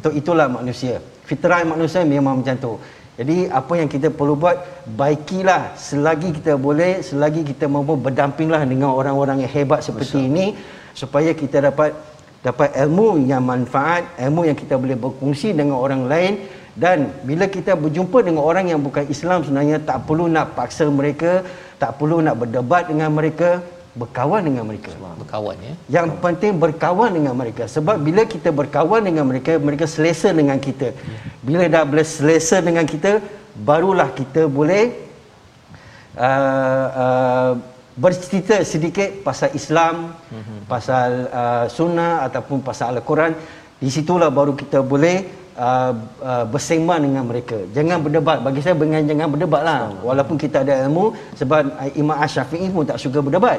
So, 0.07 0.15
itulah 0.15 0.47
manusia. 0.47 1.03
Fitrah 1.27 1.67
manusia 1.67 2.07
memang 2.07 2.41
macam 2.41 2.55
tu. 2.57 2.73
Jadi 3.19 3.51
apa 3.51 3.75
yang 3.75 3.91
kita 3.91 4.15
perlu 4.15 4.39
buat 4.39 4.87
baikilah 4.95 5.75
selagi 5.75 6.39
kita 6.39 6.55
boleh 6.55 7.03
selagi 7.03 7.43
kita 7.43 7.67
mampu 7.67 7.99
berdampinglah 7.99 8.63
dengan 8.63 8.95
orang-orang 8.95 9.43
yang 9.43 9.51
hebat 9.51 9.83
seperti 9.83 10.31
ini 10.31 10.55
supaya 10.95 11.35
kita 11.35 11.59
dapat 11.59 11.99
dapat 12.47 12.71
ilmu 12.79 13.27
yang 13.27 13.43
manfaat, 13.43 14.07
ilmu 14.23 14.47
yang 14.47 14.55
kita 14.55 14.79
boleh 14.79 14.95
berkongsi 14.95 15.51
dengan 15.51 15.83
orang 15.83 16.07
lain 16.07 16.33
dan 16.83 17.11
bila 17.29 17.45
kita 17.57 17.73
berjumpa 17.85 18.19
dengan 18.27 18.43
orang 18.51 18.67
yang 18.71 18.81
bukan 18.87 19.05
Islam 19.15 19.43
sebenarnya 19.43 19.79
tak 19.89 19.99
perlu 20.07 20.31
nak 20.35 20.55
paksa 20.59 20.87
mereka, 21.01 21.43
tak 21.83 21.91
perlu 21.99 22.23
nak 22.27 22.39
berdebat 22.41 22.87
dengan 22.91 23.11
mereka, 23.19 23.51
berkawan 23.99 24.47
dengan 24.47 24.65
mereka. 24.71 24.91
berkawan 25.23 25.57
ya 25.69 25.75
Yang 25.97 26.09
penting 26.25 26.53
berkawan 26.65 27.11
dengan 27.19 27.35
mereka 27.41 27.67
sebab 27.75 27.97
bila 28.07 28.23
kita 28.35 28.55
berkawan 28.61 29.03
dengan 29.09 29.27
mereka 29.31 29.59
mereka 29.69 29.91
selesa 29.95 30.31
dengan 30.41 30.59
kita. 30.67 30.95
Bila 31.43 31.67
dah 31.75 31.83
boleh 31.83 32.07
selesa 32.07 32.63
dengan 32.69 32.87
kita 32.87 33.13
barulah 33.71 34.09
kita 34.21 34.47
boleh 34.59 34.85
uh, 36.15 36.87
uh, 37.03 37.53
bercerita 37.99 38.63
sedikit 38.63 39.27
pasal 39.27 39.51
Islam, 39.61 40.15
pasal 40.71 41.27
uh, 41.41 41.67
sunnah 41.67 42.13
ataupun 42.31 42.63
pasal 42.63 42.95
Al-Quran. 42.95 43.35
Di 43.83 43.91
situlah 43.95 44.31
baru 44.39 44.55
kita 44.63 44.79
boleh 44.93 45.38
uh, 45.59 45.93
uh, 46.23 46.45
bersembang 46.47 47.01
dengan 47.03 47.27
mereka. 47.27 47.59
Jangan 47.77 47.99
berdebat. 48.05 48.39
Bagi 48.47 48.61
saya 48.63 48.75
dengan 48.79 49.03
jangan 49.03 49.29
berdebat 49.35 49.63
lah. 49.67 49.81
Walaupun 50.07 50.39
kita 50.39 50.63
ada 50.65 50.87
ilmu 50.87 51.13
sebab 51.35 51.61
uh, 51.75 51.91
Imam 51.99 52.17
Ash-Shafi'i 52.17 52.71
pun 52.71 52.87
tak 52.87 53.03
suka 53.03 53.19
berdebat. 53.19 53.59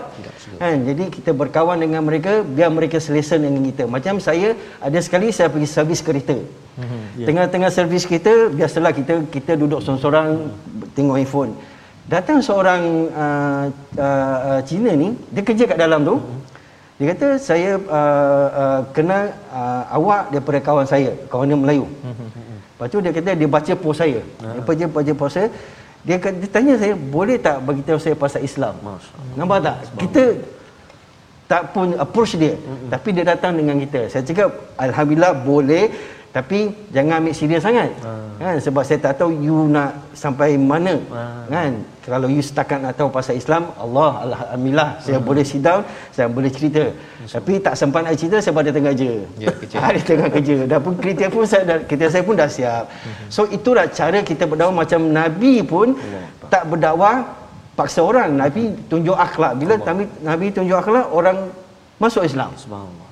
Kan? 0.57 0.87
Jadi 0.87 1.11
kita 1.11 1.35
berkawan 1.35 1.77
dengan 1.83 2.01
mereka 2.07 2.41
biar 2.41 2.71
mereka 2.71 2.97
selesa 3.03 3.35
dengan 3.35 3.61
kita. 3.69 3.83
Macam 3.85 4.23
saya 4.23 4.55
ada 4.79 4.99
sekali 5.03 5.29
saya 5.35 5.51
pergi 5.51 5.67
servis 5.67 5.99
kereta. 5.99 6.39
Tengah-tengah 7.27 7.69
servis 7.75 8.07
kereta 8.07 8.47
biasalah 8.47 8.95
kita 8.95 9.27
kita 9.27 9.59
duduk 9.59 9.83
seorang-seorang 9.83 10.27
tengok 10.95 11.17
handphone. 11.19 11.51
Datang 12.09 12.39
seorang 12.41 12.81
uh, 13.13 13.65
uh, 13.99 14.37
uh, 14.49 14.59
Cina 14.65 14.97
ni, 14.97 15.13
dia 15.29 15.43
kerja 15.45 15.69
kat 15.69 15.77
dalam 15.77 16.01
tu. 16.01 16.15
Dia 16.99 17.15
kata 17.15 17.27
saya 17.39 17.79
uh, 17.79 18.47
uh, 18.61 18.79
kenal 18.91 19.31
uh, 19.55 19.83
awak 19.95 20.35
daripada 20.35 20.59
kawan 20.59 20.83
saya, 20.83 21.15
kawan 21.31 21.47
dia 21.47 21.55
Melayu. 21.55 21.87
Lepas 22.75 22.87
tu 22.91 22.99
dia 22.99 23.11
kata 23.15 23.31
dia 23.39 23.47
baca 23.47 23.73
post 23.79 24.03
saya. 24.03 24.19
Dia 24.19 24.61
baca 24.67 24.85
baca 24.99 25.11
post 25.15 25.33
saya. 25.39 25.47
Dia, 26.03 26.15
kata, 26.19 26.35
dia 26.43 26.49
tanya 26.51 26.73
saya, 26.75 26.93
boleh 26.99 27.39
tak 27.39 27.63
bagi 27.63 27.83
tahu 27.87 27.99
saya 28.03 28.15
pasal 28.19 28.43
Islam? 28.43 28.75
Nampak 29.39 29.59
tak? 29.63 29.77
Kita 29.95 30.23
tak 31.47 31.71
pun 31.71 31.95
approach 31.95 32.35
dia. 32.35 32.53
Tapi 32.91 33.09
dia 33.15 33.23
datang 33.23 33.55
dengan 33.55 33.79
kita. 33.79 34.11
Saya 34.11 34.23
cakap 34.27 34.49
alhamdulillah 34.75 35.33
boleh 35.39 35.87
tapi 36.29 36.69
jangan 36.93 37.25
ambil 37.25 37.33
serius 37.33 37.65
sangat. 37.65 37.89
Kan? 38.37 38.55
Sebab 38.61 38.85
saya 38.85 39.01
tak 39.01 39.17
tahu 39.17 39.33
you 39.41 39.65
nak 39.65 40.13
sampai 40.13 40.53
mana. 40.61 41.01
Kan? 41.49 41.81
Kalau 42.05 42.29
you 42.29 42.41
setakat 42.41 42.77
nak 42.85 42.93
tahu 42.97 43.09
pasal 43.09 43.33
Islam 43.37 43.69
Allah 43.77 44.25
alhamdulillah 44.25 44.97
saya 45.01 45.17
boleh 45.21 45.45
sit 45.45 45.61
down 45.65 45.81
saya 46.13 46.29
boleh 46.29 46.53
cerita. 46.53 46.85
Tapi 47.25 47.57
tak 47.57 47.73
sempat 47.73 48.05
nak 48.05 48.13
cerita 48.13 48.37
sebab 48.37 48.61
dia 48.61 48.73
tengah 48.77 48.93
kerja. 48.93 49.11
Ya, 49.41 49.49
kerja. 49.49 49.77
Ha, 49.83 49.87
dia 49.95 50.03
tengah 50.05 50.29
kerja. 50.29 50.55
Dah 50.69 50.79
pun 50.81 50.93
kereta 51.01 51.25
pun 51.33 51.43
saya 51.49 51.63
dah, 51.65 51.77
kereta 51.89 52.05
saya 52.13 52.23
pun 52.25 52.35
dah 52.37 52.49
siap. 52.49 52.85
So 53.33 53.49
itulah 53.49 53.89
cara 53.89 54.21
kita 54.21 54.45
berdakwah. 54.45 54.85
Macam 54.85 55.01
Nabi 55.09 55.65
pun 55.65 55.97
tak 56.53 56.69
berdakwah 56.69 57.25
paksa 57.73 58.05
orang. 58.05 58.37
Nabi 58.37 58.77
tunjuk 58.85 59.17
akhlak. 59.17 59.57
Bila 59.57 59.81
Nabi, 59.81 60.03
Nabi 60.21 60.45
tunjuk 60.53 60.77
akhlak 60.77 61.09
orang 61.09 61.49
masuk 61.97 62.21
Islam. 62.21 62.53
Subhanallah. 62.53 63.08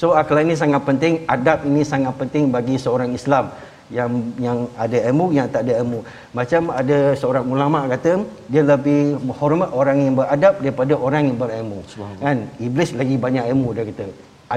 So 0.00 0.12
akhlak 0.20 0.44
ini 0.46 0.54
sangat 0.62 0.82
penting, 0.88 1.14
adab 1.34 1.64
ini 1.68 1.82
sangat 1.92 2.14
penting 2.20 2.52
bagi 2.56 2.76
seorang 2.84 3.10
Islam 3.18 3.48
yang 3.96 4.10
yang 4.44 4.58
ada 4.84 4.98
ilmu 5.08 5.26
yang 5.36 5.46
tak 5.54 5.62
ada 5.66 5.74
ilmu. 5.80 6.00
Macam 6.38 6.62
ada 6.80 6.98
seorang 7.20 7.44
ulama 7.54 7.80
kata 7.92 8.12
dia 8.52 8.62
lebih 8.72 9.16
menghormat 9.28 9.70
orang 9.80 9.98
yang 10.04 10.14
beradab 10.20 10.54
daripada 10.64 10.94
orang 11.06 11.22
yang 11.30 11.38
berilmu. 11.42 11.80
Kan? 12.24 12.50
Iblis 12.66 12.92
lagi 13.00 13.16
banyak 13.26 13.44
ilmu 13.52 13.68
dia 13.76 13.84
kata. 13.90 14.06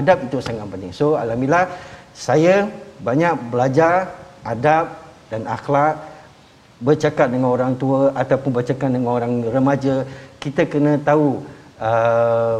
Adab 0.00 0.18
itu 0.26 0.38
sangat 0.42 0.66
penting. 0.72 0.92
So 1.00 1.06
alhamdulillah 1.22 1.66
saya 2.26 2.68
banyak 3.08 3.34
belajar 3.54 3.94
adab 4.44 4.98
dan 5.30 5.46
akhlak 5.56 5.94
bercakap 6.80 7.28
dengan 7.32 7.48
orang 7.56 7.72
tua 7.80 8.10
ataupun 8.22 8.50
bercakap 8.58 8.88
dengan 8.92 9.12
orang 9.16 9.32
remaja 9.56 10.04
kita 10.42 10.64
kena 10.72 10.96
tahu 11.08 11.44
uh, 11.76 12.58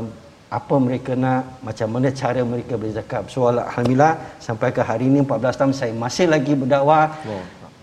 apa 0.50 0.74
mereka 0.86 1.14
nak 1.14 1.62
macam 1.66 1.88
mana 1.94 2.08
cara 2.20 2.40
mereka 2.52 2.74
bercakap 2.74 3.22
so 3.32 3.46
alhamdulillah 3.46 4.18
sampai 4.46 4.68
ke 4.76 4.82
hari 4.82 5.06
ini 5.06 5.22
14 5.22 5.58
tahun 5.60 5.72
saya 5.80 5.92
masih 5.94 6.26
lagi 6.34 6.58
berdakwah. 6.58 7.06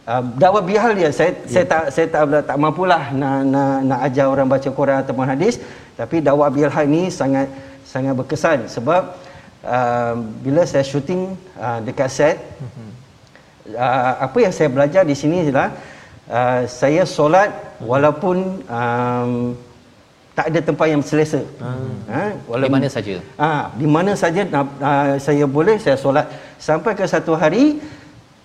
Uh, 0.08 0.24
dakwah 0.40 0.64
bihal 0.70 0.92
dia. 1.00 1.10
Saya 1.16 1.32
yeah. 1.32 1.48
saya 1.52 1.66
tak 1.72 1.84
saya 1.96 2.08
tak 2.12 2.24
tak 2.50 2.58
mampulah 2.60 3.04
nak 3.22 3.38
nak 3.54 3.72
nak 3.90 4.00
ajar 4.08 4.26
orang 4.34 4.48
baca 4.52 4.70
Quran 4.80 4.98
ataupun 5.04 5.28
hadis. 5.32 5.56
Tapi 6.00 6.20
dakwah 6.28 6.52
bihal 6.52 6.84
ini 6.92 7.08
sangat 7.20 7.48
sangat 7.88 8.14
berkesan 8.20 8.68
sebab 8.76 9.16
uh, 9.64 10.14
bila 10.44 10.68
saya 10.68 10.84
syuting 10.92 11.40
uh, 11.56 11.80
dekat 11.88 12.10
set 12.12 12.36
uh, 13.76 14.14
apa 14.28 14.38
yang 14.44 14.54
saya 14.58 14.70
belajar 14.76 15.04
di 15.08 15.16
sini 15.22 15.48
ialah 15.48 15.70
uh, 16.32 16.62
saya 16.68 17.04
solat 17.08 17.52
walaupun 17.80 18.64
um, 18.68 19.56
tak 20.38 20.54
ada 20.54 20.60
tempat 20.70 20.88
yang 20.94 21.02
selesa. 21.02 21.42
Hmm. 21.58 21.98
Ha, 22.14 22.22
Di 22.62 22.70
mana 22.70 22.88
saja. 22.96 23.16
Ha, 23.42 23.50
di 23.74 23.88
mana 23.96 24.12
saja 24.14 24.42
uh, 24.54 25.18
saya 25.18 25.46
boleh 25.50 25.82
saya 25.82 25.98
solat 25.98 26.30
sampai 26.62 26.94
ke 26.94 27.06
satu 27.10 27.34
hari 27.34 27.82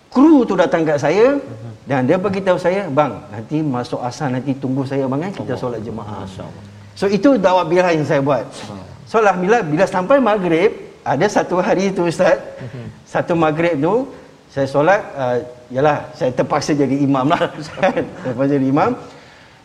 kru 0.09 0.49
tu 0.49 0.57
datang 0.57 0.89
kat 0.89 0.97
saya 1.05 1.37
dan 1.85 2.09
dia 2.09 2.17
beritahu 2.17 2.57
saya, 2.57 2.89
"Bang, 2.89 3.21
nanti 3.29 3.61
masuk 3.61 4.01
asar 4.09 4.33
nanti 4.33 4.57
tunggu 4.57 4.89
saya 4.89 5.05
bang 5.05 5.21
kan 5.29 5.33
kita 5.45 5.55
solat 5.61 5.81
jemaah." 5.85 6.25
So 6.97 7.05
itu 7.13 7.37
dakwah 7.37 7.69
bila 7.69 7.93
yang 7.93 8.09
saya 8.09 8.25
buat. 8.25 8.45
So 9.05 9.21
alhamdulillah 9.21 9.65
bila 9.69 9.85
sampai 9.85 10.17
maghrib 10.17 10.73
ada 11.05 11.27
satu 11.29 11.61
hari 11.61 11.93
tu 11.93 12.09
ustaz, 12.09 12.41
satu 13.05 13.37
maghrib 13.37 13.77
tu 13.77 14.09
saya 14.49 14.65
solat 14.65 15.01
uh, 15.13 15.37
yalah 15.69 16.09
saya 16.17 16.33
terpaksa 16.33 16.73
jadi 16.73 16.97
imam 17.05 17.29
lah. 17.29 17.53
terpaksa 18.25 18.53
jadi 18.57 18.69
imam. 18.73 18.97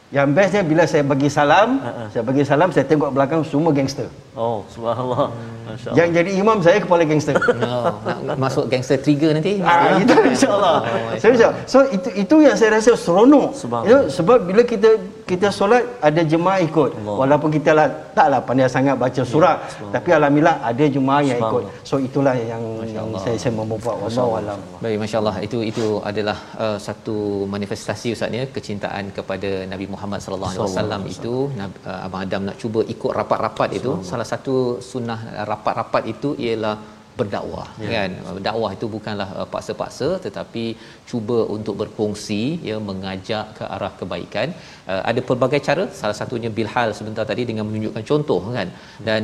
Yang 0.07 0.27
bestnya 0.31 0.63
bila 0.63 0.83
saya 0.87 1.03
bagi 1.03 1.27
salam, 1.27 1.83
saya 2.15 2.23
bagi 2.23 2.43
salam 2.47 2.71
saya 2.71 2.87
tengok 2.87 3.11
belakang 3.11 3.43
semua 3.43 3.75
gangster. 3.75 4.07
Oh, 4.37 4.61
subhanallah. 4.69 5.33
Masya-Allah. 5.65 5.97
Yang 5.97 6.09
jadi 6.17 6.29
imam 6.37 6.57
saya 6.61 6.77
kepala 6.77 7.01
gangster. 7.09 7.35
Oh, 7.67 7.93
nak 8.23 8.37
masuk 8.39 8.65
gangster 8.71 8.97
trigger 9.01 9.31
nanti. 9.35 9.59
Ah, 9.65 9.97
itu 9.97 10.13
insya-Allah. 10.13 10.75
Oh, 10.85 11.17
so, 11.21 11.27
insya 11.33 11.49
so 11.65 11.77
itu 11.95 12.09
itu 12.23 12.35
yang 12.45 12.55
saya 12.59 12.69
rasa 12.77 12.93
seronok. 12.93 13.47
Subhanallah. 13.57 13.89
You 13.89 13.95
know, 13.97 14.03
sebab 14.17 14.37
bila 14.49 14.61
kita 14.63 14.89
kita 15.25 15.47
solat 15.49 15.83
ada 15.99 16.21
jemaah 16.21 16.61
ikut. 16.63 16.91
Allah. 17.01 17.15
Walaupun 17.21 17.49
kita 17.57 17.71
lah 17.73 17.87
taklah 18.17 18.39
pandai 18.47 18.69
sangat 18.69 18.95
baca 19.03 19.21
surah, 19.25 19.55
tapi 19.95 20.09
alhamdulillah 20.17 20.57
ada 20.69 20.85
jemaah 20.95 21.21
yang 21.29 21.39
ikut. 21.41 21.63
So 21.89 21.97
itulah 22.07 22.35
yang, 22.37 22.63
yang 22.87 23.07
saya 23.17 23.35
saya 23.41 23.53
membuat 23.57 23.97
wallahu 24.05 24.37
alam. 24.39 24.59
Baik, 24.85 24.97
masya-Allah. 25.03 25.35
Itu 25.47 25.59
itu 25.71 25.85
adalah 26.05 26.37
uh, 26.61 26.77
satu 26.87 27.17
manifestasi 27.49 28.13
ustaz 28.15 28.29
ya 28.39 28.45
kecintaan 28.57 29.11
kepada 29.17 29.65
Nabi 29.73 29.85
Muhammad 29.93 30.21
sallallahu 30.23 30.53
alaihi 30.53 30.65
wasallam 30.69 31.01
itu 31.09 31.33
Nab- 31.59 31.81
uh, 31.89 32.05
abang 32.05 32.21
Adam 32.25 32.41
nak 32.47 32.55
cuba 32.61 32.79
ikut 32.85 33.11
rapat-rapat 33.19 33.69
itu 33.81 33.91
salah 34.05 34.26
satu 34.31 34.55
sunnah 34.91 35.19
uh, 35.39 35.45
rapat-rapat 35.51 36.03
itu 36.13 36.31
ialah 36.45 36.75
berdakwah 37.19 37.67
ya. 37.83 37.89
kan 37.93 38.11
dakwah 38.47 38.69
itu 38.77 38.85
bukanlah 38.95 39.29
uh, 39.39 39.47
paksa-paksa 39.53 40.09
tetapi 40.25 40.63
cuba 41.09 41.37
untuk 41.55 41.75
berkongsi 41.81 42.41
ya 42.69 42.77
mengajak 42.89 43.45
ke 43.57 43.63
arah 43.75 43.93
kebaikan 43.99 44.49
uh, 44.91 45.01
ada 45.09 45.21
pelbagai 45.29 45.61
cara. 45.67 45.83
Salah 45.99 46.17
satunya 46.19 46.49
bilhal 46.57 46.89
sebentar 46.99 47.25
tadi 47.31 47.43
dengan 47.49 47.65
menunjukkan 47.69 48.03
contoh 48.09 48.39
kan? 48.57 48.69
Dan 49.07 49.21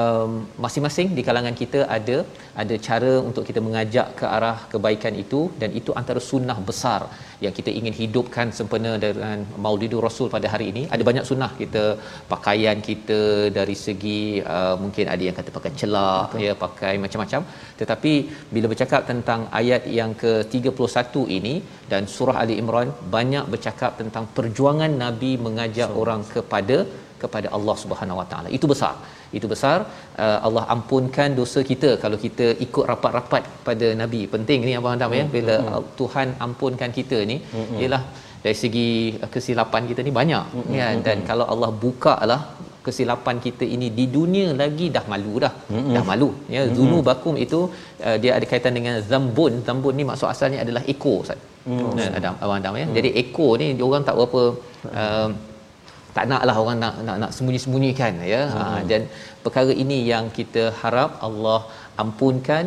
um, 0.00 0.32
masing-masing 0.64 1.08
di 1.18 1.24
kalangan 1.28 1.56
kita 1.62 1.80
ada 1.96 2.16
ada 2.62 2.74
cara 2.88 3.12
untuk 3.28 3.44
kita 3.48 3.60
mengajak 3.66 4.08
ke 4.18 4.26
arah 4.36 4.56
kebaikan 4.72 5.14
itu. 5.24 5.40
Dan 5.60 5.70
itu 5.80 5.92
antara 6.00 6.22
sunnah 6.30 6.58
besar 6.70 7.00
yang 7.44 7.54
kita 7.58 7.70
ingin 7.78 7.94
hidupkan 8.00 8.48
sempena 8.58 8.92
dengan 9.04 9.38
Maulidur 9.64 10.02
Rasul 10.08 10.28
pada 10.36 10.48
hari 10.54 10.66
ini. 10.72 10.82
Ada 10.94 11.02
banyak 11.10 11.26
sunnah 11.30 11.50
kita 11.62 11.84
pakaian 12.34 12.78
kita 12.88 13.20
dari 13.58 13.76
segi 13.86 14.22
uh, 14.54 14.74
mungkin 14.82 15.06
ada 15.14 15.22
yang 15.28 15.36
kata 15.38 15.50
pakai 15.58 15.72
celak 15.80 16.30
ya 16.46 16.54
pakai 16.64 16.94
macam-macam. 17.04 17.42
Tetapi 17.80 18.12
bila 18.54 18.66
bercakap 18.72 19.02
tentang 19.12 19.40
ayat 19.60 19.82
yang 19.98 20.12
ke-31 20.22 21.14
ini 21.38 21.54
dan 21.92 22.02
surah 22.14 22.36
Ali 22.42 22.54
Imran 22.62 22.90
banyak 23.14 23.46
bercakap 23.54 23.92
tentang 24.00 24.26
perjuangan 24.36 24.92
nabi 25.04 25.32
mengajak 25.46 25.90
so, 25.92 25.98
orang 26.02 26.22
kepada 26.34 26.78
kepada 27.22 27.48
Allah 27.56 27.76
Subhanahu 27.82 28.20
Wa 28.20 28.26
Taala. 28.30 28.48
Itu 28.58 28.66
besar. 28.72 28.94
Itu 29.38 29.46
besar. 29.52 29.78
Uh, 30.24 30.38
Allah 30.46 30.64
ampunkan 30.74 31.30
dosa 31.40 31.60
kita 31.70 31.90
kalau 32.02 32.18
kita 32.26 32.46
ikut 32.66 32.84
rapat-rapat 32.90 33.44
pada 33.68 33.88
nabi. 34.02 34.20
Penting 34.34 34.60
ni 34.68 34.74
abang 34.80 34.96
Adam 34.98 35.14
ya? 35.20 35.24
Bila 35.36 35.56
uh, 35.70 35.82
Tuhan 36.00 36.28
ampunkan 36.46 36.92
kita 36.98 37.18
ni 37.32 37.38
ialah 37.80 38.02
dari 38.44 38.56
segi 38.64 38.88
uh, 39.22 39.30
kesilapan 39.34 39.82
kita 39.90 40.00
ni 40.08 40.12
banyak 40.20 40.44
ya? 40.80 40.88
dan 41.06 41.18
kalau 41.30 41.46
Allah 41.54 41.70
buka 41.84 42.16
lah 42.32 42.40
kesilapan 42.86 43.36
kita 43.44 43.64
ini 43.74 43.86
di 43.98 44.04
dunia 44.16 44.48
lagi 44.62 44.86
dah 44.96 45.04
malu 45.12 45.34
dah. 45.44 45.52
Dah 45.96 46.04
malu 46.10 46.30
ya? 46.56 46.62
Zunu 46.76 47.00
bakum 47.10 47.36
itu 47.46 47.60
uh, 48.06 48.16
dia 48.24 48.32
ada 48.38 48.46
kaitan 48.52 48.76
dengan 48.78 48.96
zambun. 49.10 49.54
Zambun 49.68 49.96
ni 50.00 50.06
maksud 50.12 50.28
asalnya 50.34 50.60
adalah 50.66 50.84
ekor 50.94 51.18
Ustaz 51.24 51.40
mm. 51.66 52.16
Adam 52.18 52.34
abang 52.42 52.58
Adam 52.60 52.74
ya 52.82 52.86
jadi 52.96 53.10
ekor 53.22 53.52
ni 53.60 53.66
orang 53.88 54.04
tak 54.08 54.16
berapa 54.18 54.42
uh, 55.00 55.28
tak 56.16 56.26
naklah 56.30 56.56
orang 56.62 56.78
nak 56.82 56.94
nak 57.06 57.16
nak 57.22 57.30
sembunyi-sembunyikan 57.36 58.12
ya 58.32 58.42
hmm. 58.46 58.58
ha, 58.58 58.80
dan 58.90 59.02
perkara 59.44 59.72
ini 59.82 59.96
yang 60.10 60.24
kita 60.38 60.62
harap 60.80 61.18
Allah 61.28 61.60
ampunkan 62.02 62.64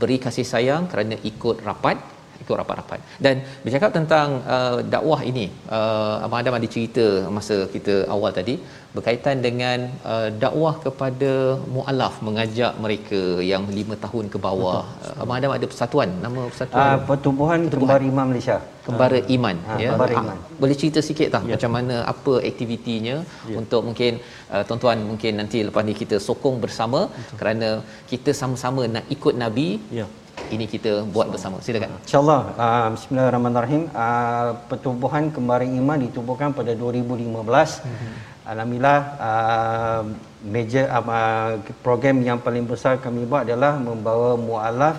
beri 0.00 0.16
kasih 0.24 0.46
sayang 0.52 0.84
kerana 0.92 1.16
ikut 1.30 1.56
rapat 1.68 1.96
ikut 2.42 2.56
rapat-rapat 2.60 3.00
dan 3.24 3.34
bercakap 3.64 3.90
tentang 3.98 4.28
uh, 4.56 4.78
dakwah 4.94 5.20
ini 5.30 5.46
uh, 5.78 6.14
abang 6.24 6.38
Adam 6.42 6.58
ada 6.58 6.68
cerita 6.74 7.06
masa 7.36 7.56
kita 7.74 7.94
awal 8.14 8.32
tadi 8.38 8.54
berkaitan 8.96 9.36
dengan 9.46 9.78
uh, 10.12 10.28
dakwah 10.44 10.74
kepada 10.86 11.32
mualaf 11.74 12.14
mengajak 12.26 12.72
mereka 12.84 13.20
yang 13.52 13.62
5 13.78 14.04
tahun 14.04 14.24
ke 14.34 14.38
bawah 14.46 14.80
uh, 15.06 15.14
abang 15.22 15.36
Adam 15.38 15.52
ada 15.58 15.66
persatuan 15.72 16.10
nama 16.26 16.40
persatuan 16.52 16.80
Uh, 16.92 16.98
pertubuhan 17.10 17.60
kembar 17.72 18.00
imam 18.12 18.26
Malaysia. 18.32 18.58
kembara 18.86 19.18
iman 19.36 19.56
Ha, 19.66 19.74
ya 19.82 19.90
Kembara 19.92 20.14
Ah, 20.18 20.22
Iman. 20.24 20.38
boleh 20.62 20.76
cerita 20.80 21.00
sikit 21.08 21.28
tak 21.34 21.42
ya. 21.48 21.52
macam 21.54 21.70
mana 21.76 21.96
apa 22.12 22.32
aktivitinya 22.50 23.16
ya. 23.50 23.56
untuk 23.60 23.80
mungkin 23.88 24.12
uh, 24.54 24.62
tuan-tuan 24.68 24.98
mungkin 25.10 25.32
nanti 25.40 25.58
lepas 25.68 25.84
ni 25.88 25.94
kita 26.00 26.16
sokong 26.28 26.56
bersama 26.64 27.00
Betul. 27.12 27.36
kerana 27.40 27.68
kita 28.12 28.30
sama-sama 28.40 28.82
nak 28.94 29.06
ikut 29.16 29.36
nabi 29.44 29.68
Ya. 30.00 30.06
Ini 30.50 30.66
kita 30.66 31.06
buat 31.14 31.30
bersama 31.30 31.62
silakan 31.62 31.94
InsyaAllah. 32.02 32.40
Uh, 32.58 32.88
Bismillahirrahmanirrahim. 32.96 33.82
Uh, 33.94 34.50
pertubuhan 34.66 35.30
kembara 35.30 35.62
iman 35.62 35.98
ditubuhkan 36.02 36.50
pada 36.50 36.72
2015. 36.74 37.30
Mm-hmm. 37.30 38.12
Alhamdulillah 38.42 39.00
uh, 39.22 40.02
major 40.42 40.84
uh, 40.90 41.60
program 41.86 42.18
yang 42.26 42.42
paling 42.42 42.66
besar 42.66 42.98
kami 42.98 43.22
buat 43.22 43.46
adalah 43.46 43.78
membawa 43.78 44.34
mualaf 44.34 44.96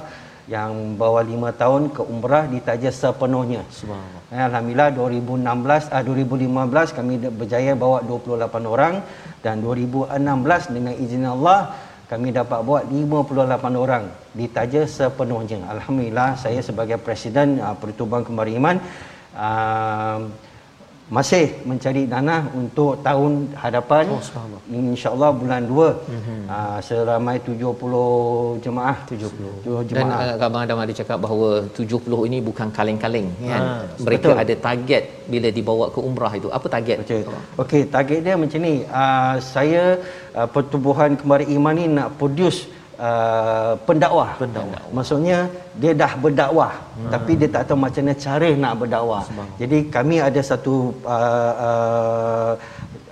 yang 0.48 1.00
bawa 1.00 1.24
5 1.24 1.60
tahun 1.62 1.82
ke 1.96 2.02
umrah 2.04 2.44
ditaja 2.52 2.92
sepenuhnya. 2.92 3.64
Subhanallah. 3.72 4.22
Eh, 4.36 4.44
Alhamdulillah 4.44 4.90
2016 4.92 5.88
ah 5.96 6.04
2015 6.04 6.98
kami 7.00 7.14
berjaya 7.32 7.72
bawa 7.80 8.04
28 8.04 8.68
orang 8.68 9.00
dan 9.40 9.64
2016 9.64 10.76
dengan 10.76 10.94
izin 11.00 11.24
Allah 11.24 11.60
kami 12.12 12.36
dapat 12.36 12.60
buat 12.68 12.84
58 12.92 13.84
orang 13.84 14.04
ditaja 14.36 14.84
sepenuhnya. 14.86 15.64
Alhamdulillah 15.72 16.36
saya 16.36 16.60
sebagai 16.60 17.00
presiden 17.00 17.58
uh, 17.64 17.74
Pertubuhan 17.80 18.28
Kembali 18.28 18.52
Iman 18.60 18.78
uh, 19.36 20.28
masih 21.12 21.60
mencari 21.68 22.08
dana 22.08 22.48
untuk 22.56 23.04
tahun 23.04 23.52
hadapan. 23.64 24.08
Oh, 24.08 24.22
insyaallah. 24.72 25.32
Bulan 25.36 25.68
2 25.68 25.76
mm-hmm. 25.76 26.40
uh, 26.48 26.80
seramai 26.80 27.36
70 27.44 28.64
jemaah. 28.64 28.98
70 29.12 29.92
jemaah. 29.92 30.20
dan 30.24 30.40
uh, 30.40 30.46
abang 30.48 30.64
Adam 30.64 30.80
ada 30.80 30.94
cakap 30.96 31.18
bahawa 31.20 31.68
70 31.76 32.28
ini 32.30 32.38
bukan 32.40 32.68
kaleng-kaleng 32.72 33.28
kan? 33.52 33.62
ha, 33.62 33.84
mereka 34.00 34.30
betul. 34.32 34.44
ada 34.44 34.56
target 34.68 35.04
bila 35.28 35.50
dibawa 35.52 35.86
ke 35.96 36.00
umrah 36.00 36.34
itu. 36.40 36.48
Apa 36.48 36.68
target? 36.72 37.04
Okey 37.04 37.22
okey 37.64 37.82
target 37.92 38.20
dia 38.24 38.36
macam 38.40 38.60
ni. 38.64 38.76
Uh, 38.88 39.36
saya 39.44 39.84
uh, 40.40 40.48
pertubuhan 40.48 41.20
kembali 41.20 41.52
iman 41.58 41.76
ni 41.76 41.86
nak 41.92 42.16
produce 42.16 42.72
Uh, 43.04 43.74
pendakwah. 43.88 44.30
pendakwah. 44.42 44.84
Maksudnya 44.98 45.38
dia 45.82 45.92
dah 46.02 46.12
berdakwah 46.24 46.72
hmm. 46.80 47.12
tapi 47.14 47.32
dia 47.40 47.50
tak 47.56 47.64
tahu 47.68 47.78
macam 47.86 48.04
mana 48.06 48.16
cara 48.26 48.50
nak 48.64 48.74
berdakwah. 48.82 49.24
Jadi 49.62 49.78
kami 49.96 50.16
ada 50.28 50.42
satu 50.50 50.76
uh, 51.16 51.54
uh, 51.68 52.52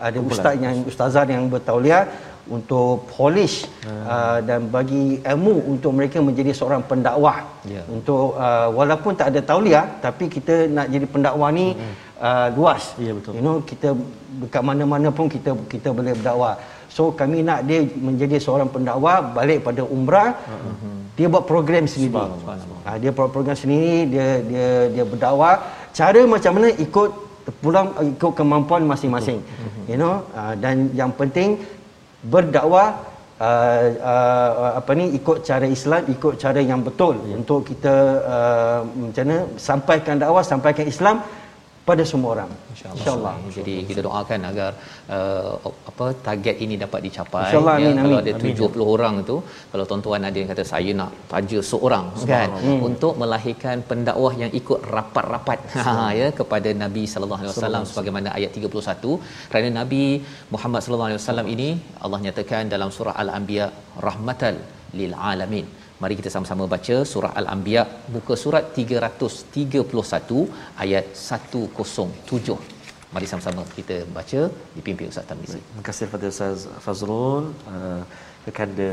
ada 0.08 0.20
ustaz 0.32 0.56
yang 0.66 0.76
ustazah 0.92 1.24
yang 1.34 1.46
bertauliah 1.54 2.04
untuk 2.50 3.06
polish 3.14 3.70
hmm. 3.86 4.04
uh, 4.08 4.40
dan 4.42 4.66
bagi 4.74 5.22
ilmu 5.22 5.56
untuk 5.74 5.92
mereka 5.94 6.18
menjadi 6.24 6.52
seorang 6.56 6.82
pendakwah. 6.90 7.46
Yeah. 7.68 7.86
Untuk 7.86 8.40
uh, 8.40 8.68
walaupun 8.74 9.14
tak 9.20 9.36
ada 9.36 9.42
tauliah 9.46 9.86
tapi 10.02 10.26
kita 10.26 10.66
nak 10.72 10.90
jadi 10.90 11.06
pendakwah 11.06 11.50
ni 11.54 11.78
hmm. 11.78 11.94
uh, 12.18 12.48
luas. 12.58 12.98
Yeah, 12.98 13.14
betul. 13.18 13.38
You 13.38 13.44
know 13.46 13.62
kita 13.62 13.94
dekat 14.42 14.64
mana-mana 14.66 15.14
pun 15.14 15.30
kita 15.30 15.54
kita 15.70 15.94
boleh 15.94 16.14
berdakwah. 16.18 16.56
So 16.92 17.16
kami 17.16 17.40
nak 17.48 17.64
dia 17.70 17.80
menjadi 18.08 18.36
seorang 18.46 18.68
pendakwa 18.68 19.14
balik 19.38 19.64
pada 19.68 19.82
umrah. 19.96 20.36
Uh-huh. 20.44 20.98
Dia 21.16 21.28
buat 21.32 21.46
program 21.48 21.86
sendiri. 21.88 22.20
Ha, 22.88 22.98
dia 23.00 23.12
buat 23.16 23.30
program 23.36 23.56
sendiri, 23.56 24.12
dia 24.12 24.28
dia 24.52 24.68
dia 24.96 25.04
berdakwah. 25.08 25.56
Cara 25.96 26.22
macam 26.28 26.52
mana 26.58 26.68
ikut 26.86 27.10
pulang 27.64 27.88
ikut 28.16 28.32
kemampuan 28.40 28.84
masing-masing. 28.92 29.40
You 29.92 29.98
know, 30.02 30.24
uh, 30.36 30.54
dan 30.64 30.92
yang 31.00 31.12
penting 31.20 31.60
berdakwah 32.22 32.90
uh, 33.42 33.86
uh, 34.14 34.72
apa 34.80 34.92
ni 34.94 35.18
ikut 35.18 35.42
cara 35.42 35.66
Islam, 35.66 36.06
ikut 36.16 36.34
cara 36.38 36.62
yang 36.62 36.82
betul 36.86 37.18
yeah. 37.26 37.40
untuk 37.42 37.66
kita 37.70 37.96
uh, 38.34 38.80
macam 38.86 39.24
mana 39.26 39.40
sampaikan 39.58 40.16
dakwah, 40.22 40.44
sampaikan 40.46 40.86
Islam 40.86 41.26
pada 41.92 42.04
semua 42.12 42.30
orang. 42.36 42.52
Insyaallah. 42.74 43.00
Insyaallah. 43.00 43.34
Jadi 43.58 43.76
kita 43.90 44.02
doakan 44.08 44.40
agar 44.50 44.72
uh, 45.18 45.54
apa 45.92 46.06
target 46.28 46.56
ini 46.66 46.76
dapat 46.84 47.00
dicapai. 47.08 47.44
Insyaallah 47.48 47.76
ya, 47.84 47.92
kalau 48.04 48.18
ada 48.24 48.34
70 48.44 48.68
amin. 48.70 48.84
orang 48.96 49.16
itu 49.24 49.38
kalau 49.72 49.86
tuan-tuan 49.90 50.28
ada 50.30 50.38
yang 50.42 50.50
kata 50.54 50.66
saya 50.74 50.92
nak 51.02 51.12
taja 51.34 51.60
seorang 51.72 52.06
kan 52.34 52.50
hmm. 52.66 52.80
untuk 52.90 53.14
melahirkan 53.24 53.78
pendakwah 53.92 54.34
yang 54.44 54.52
ikut 54.62 54.80
rapat-rapat. 54.96 55.60
Ha 55.86 55.96
ya 56.20 56.28
kepada 56.40 56.70
Nabi 56.84 57.04
sallallahu 57.14 57.42
alaihi 57.44 57.54
wasallam 57.56 57.84
sebagaimana 57.92 58.30
ayat 58.38 58.52
31 58.60 59.50
kerana 59.52 59.70
Nabi 59.82 60.04
Muhammad 60.54 60.82
sallallahu 60.86 61.10
alaihi 61.12 61.22
wasallam 61.24 61.48
ini 61.56 61.70
Allah 62.06 62.20
nyatakan 62.28 62.64
dalam 62.76 62.90
surah 62.98 63.16
al-anbiya 63.24 63.68
rahmatal 64.08 64.58
lil 65.00 65.14
alamin 65.32 65.66
Mari 66.02 66.14
kita 66.20 66.30
sama-sama 66.34 66.64
baca 66.74 66.96
surah 67.12 67.32
Al-Anbiya 67.40 67.82
muka 68.14 68.34
surat 68.44 68.64
331 68.78 70.40
ayat 70.84 71.06
107. 71.24 72.58
Mari 73.14 73.26
sama-sama 73.32 73.62
kita 73.78 73.98
baca 74.18 74.42
dipimpin 74.78 75.12
Ustaz 75.14 75.28
Tarmizi. 75.30 75.60
Terima 75.68 75.84
kasih 75.90 76.04
kepada 76.10 76.26
Ustaz 76.34 76.66
Fazrul. 76.86 77.46
Uh, 77.74 78.02
Kekanda 78.46 78.90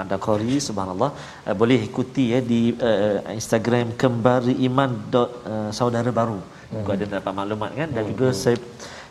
anda 0.00 0.16
Qori 0.24 0.56
subhanallah 0.66 1.10
uh, 1.46 1.54
boleh 1.60 1.78
ikuti 1.88 2.24
ya 2.32 2.40
di 2.52 2.60
uh, 2.88 3.18
Instagram 3.40 3.86
kembari 4.02 4.54
iman 4.68 4.90
dot 5.14 5.30
uh, 5.52 5.70
saudara 5.78 6.10
baru 6.18 6.38
hmm. 6.72 6.92
ada 6.94 7.06
dapat 7.14 7.32
maklumat 7.38 7.70
kan 7.80 7.88
dan 7.96 8.02
hmm. 8.04 8.10
juga 8.12 8.28
saya 8.42 8.58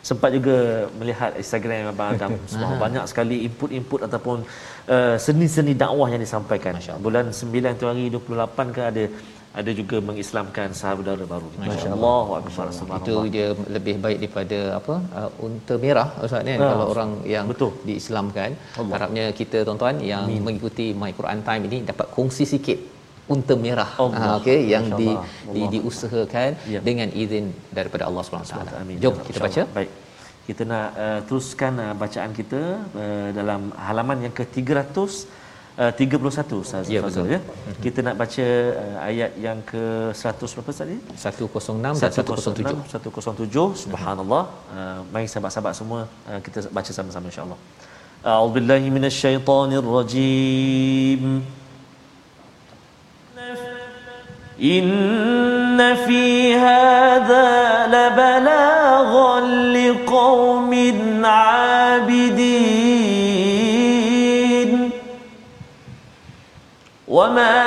sempat 0.08 0.30
juga 0.36 0.56
melihat 1.00 1.30
Instagram 1.42 1.90
abang 1.94 2.08
Adam 2.14 2.30
semua 2.52 2.74
banyak 2.84 3.04
sekali 3.10 3.36
input-input 3.48 4.00
ataupun 4.08 4.38
uh, 4.94 5.16
seni-seni 5.26 5.74
dakwah 5.82 6.08
yang 6.12 6.22
disampaikan. 6.26 6.74
Bulan 7.06 7.30
9 7.30 7.80
tu 7.80 7.86
hari 7.90 8.06
28 8.10 8.76
ke 8.76 8.82
ada 8.90 9.04
ada 9.60 9.70
juga 9.80 9.96
mengislamkan 10.08 10.68
sahabat 10.80 11.24
baru. 11.32 11.48
Masya-Allah. 11.60 12.20
Itu 13.00 13.14
dia 13.34 13.48
lebih 13.76 13.94
baik 14.04 14.18
daripada 14.22 14.58
apa? 14.80 14.94
Uh, 15.18 15.30
unta 15.46 15.74
merah 15.84 16.08
ustaz 16.24 16.40
kan 16.48 16.58
ha. 16.64 16.68
kalau 16.72 16.86
orang 16.94 17.10
yang 17.34 17.44
Betul. 17.52 17.72
diislamkan. 17.88 18.50
Allah. 18.80 18.92
Harapnya 18.96 19.24
kita 19.40 19.60
tuan-tuan 19.68 20.00
yang 20.12 20.24
Amin. 20.24 20.40
mengikuti 20.46 20.86
My 21.02 21.12
Quran 21.18 21.40
Time 21.48 21.62
ini 21.68 21.78
dapat 21.90 22.08
kongsi 22.16 22.46
sikit 22.54 22.78
unta 23.34 23.54
merah 23.64 23.90
ha, 23.98 24.26
okey 24.38 24.60
yang 24.74 24.86
di, 25.00 25.10
di 25.54 25.62
diusahakan 25.74 26.50
ya. 26.74 26.80
dengan 26.88 27.08
izin 27.22 27.46
daripada 27.70 28.02
Allah 28.08 28.22
Subhanahu 28.26 28.50
taala. 28.50 28.98
Jom 29.02 29.14
kita 29.28 29.38
baca. 29.46 29.62
Baik. 29.76 29.90
Kita 30.46 30.62
nak 30.66 30.88
uh, 31.04 31.20
teruskan 31.26 31.72
uh, 31.84 31.94
bacaan 32.02 32.30
kita 32.34 32.62
uh, 33.02 33.28
dalam 33.38 33.70
halaman 33.86 34.18
yang 34.26 34.34
ke-300 34.40 35.40
Uh, 35.72 35.88
31 35.88 36.60
Ustaz 36.62 36.84
ya, 36.94 37.00
Fazul 37.00 37.32
ya. 37.32 37.40
Mm-hmm. 37.40 37.80
Kita 37.84 37.98
nak 38.06 38.16
baca 38.20 38.46
uh, 38.80 38.96
ayat 39.08 39.30
yang 39.40 39.58
ke 39.70 40.12
100 40.12 40.52
berapa 40.56 40.72
tadi? 40.80 40.96
106 41.16 42.02
dan 42.02 42.10
107. 42.12 42.92
107 42.92 43.80
subhanallah. 43.84 44.44
Uh, 44.68 45.00
mari 45.08 45.24
sahabat-sahabat 45.32 45.72
semua 45.72 46.00
uh, 46.28 46.40
kita 46.44 46.68
baca 46.76 46.90
sama-sama 46.92 47.32
insya-Allah. 47.32 47.56
A'udzubillahi 48.20 48.92
minasyaitonirrajim. 48.96 51.24
rajim. 51.24 51.61
إن 54.62 55.96
في 56.06 56.54
هذا 56.56 57.86
لبلاغا 57.86 59.40
لقوم 59.74 60.72
عابدين 61.24 62.62
وما 67.08 67.62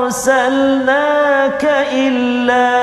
أرسلناك 0.00 1.64
إلا 1.92 2.79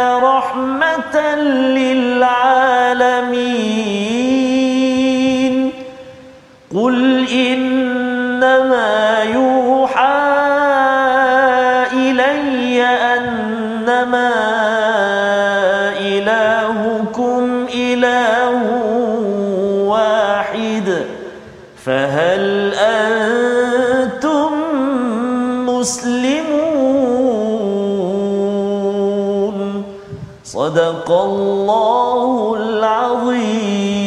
صدق 30.56 31.08
الله 31.28 32.30
العظيم 32.62 34.02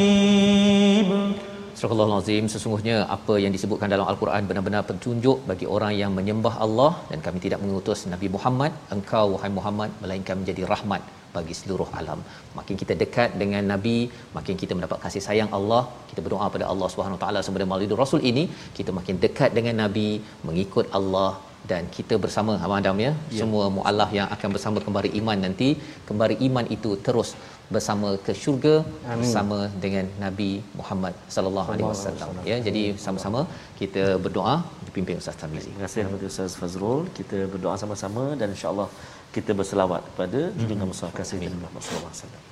Surah 1.79 2.05
Al-Azim 2.07 2.45
sesungguhnya 2.53 2.95
apa 3.15 3.33
yang 3.43 3.51
disebutkan 3.55 3.88
dalam 3.93 4.07
Al-Quran 4.11 4.43
benar-benar 4.49 4.81
petunjuk 4.89 5.38
bagi 5.49 5.65
orang 5.75 5.93
yang 6.01 6.11
menyembah 6.17 6.53
Allah 6.65 6.91
dan 7.09 7.19
kami 7.25 7.39
tidak 7.45 7.59
mengutus 7.63 7.99
Nabi 8.13 8.27
Muhammad 8.36 8.71
engkau 8.95 9.25
wahai 9.33 9.51
Muhammad 9.57 9.89
melainkan 10.03 10.36
menjadi 10.41 10.63
rahmat 10.71 11.01
bagi 11.36 11.53
seluruh 11.59 11.89
alam. 11.99 12.19
Makin 12.57 12.75
kita 12.81 12.93
dekat 13.03 13.29
dengan 13.41 13.63
Nabi, 13.73 13.97
makin 14.38 14.55
kita 14.61 14.73
mendapat 14.77 14.99
kasih 15.05 15.23
sayang 15.27 15.51
Allah. 15.57 15.81
Kita 16.11 16.19
berdoa 16.25 16.47
pada 16.55 16.65
Allah 16.71 16.88
Subhanahu 16.93 17.17
Wa 17.17 17.23
Taala 17.23 17.39
sebenarnya 17.45 17.69
melalui 17.71 17.99
Rasul 18.03 18.21
ini, 18.31 18.43
kita 18.77 18.93
makin 18.99 19.17
dekat 19.25 19.51
dengan 19.57 19.75
Nabi, 19.83 20.09
mengikut 20.47 20.88
Allah 20.99 21.29
dan 21.70 21.82
kita 21.96 22.14
bersama 22.24 22.52
Abang 22.64 22.78
Adam 22.82 22.98
ya, 23.06 23.12
ya. 23.12 23.40
semua 23.40 23.64
mualaf 23.76 24.11
yang 24.18 24.28
akan 24.34 24.48
bersama 24.56 24.78
kembali 24.86 25.11
iman 25.20 25.38
nanti, 25.46 25.68
kembali 26.08 26.36
iman 26.48 26.66
itu 26.76 26.92
terus 27.06 27.30
bersama 27.74 28.08
ke 28.26 28.32
syurga 28.42 28.74
Amin. 28.82 29.20
bersama 29.20 29.58
dengan 29.82 30.06
Nabi 30.24 30.50
Muhammad 30.78 31.14
sallallahu 31.34 31.68
alaihi 31.72 31.88
wasallam 31.90 32.40
ya 32.50 32.56
jadi 32.66 32.82
sama-sama 33.04 33.40
kita 33.80 34.04
berdoa 34.24 34.54
dipimpin 34.86 35.20
Ustaz 35.22 35.36
Tamizi. 35.42 35.70
Terima 35.70 35.82
kasih 35.86 36.00
kepada 36.06 36.26
Ustaz 36.32 36.52
Fazrul. 36.61 37.02
Kita 37.18 37.38
berdoa 37.52 37.74
sama-sama 37.82 38.24
dan 38.40 38.48
insya-Allah 38.54 38.88
kita 39.36 39.54
berselawat 39.61 40.02
kepada 40.08 40.40
junjungan 40.58 40.88
besar 40.92 41.11
kasih 41.18 41.36
Nabi 41.42 41.58
Muhammad 41.62 41.82
sallallahu 41.86 42.12
alaihi 42.12 42.22
wasallam. 42.22 42.42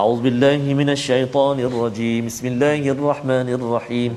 A'udzu 0.00 0.22
billahi 0.26 0.70
minasyaitonir 0.80 1.74
rajim. 1.84 2.22
Bismillahirrahmanirrahim. 2.30 4.12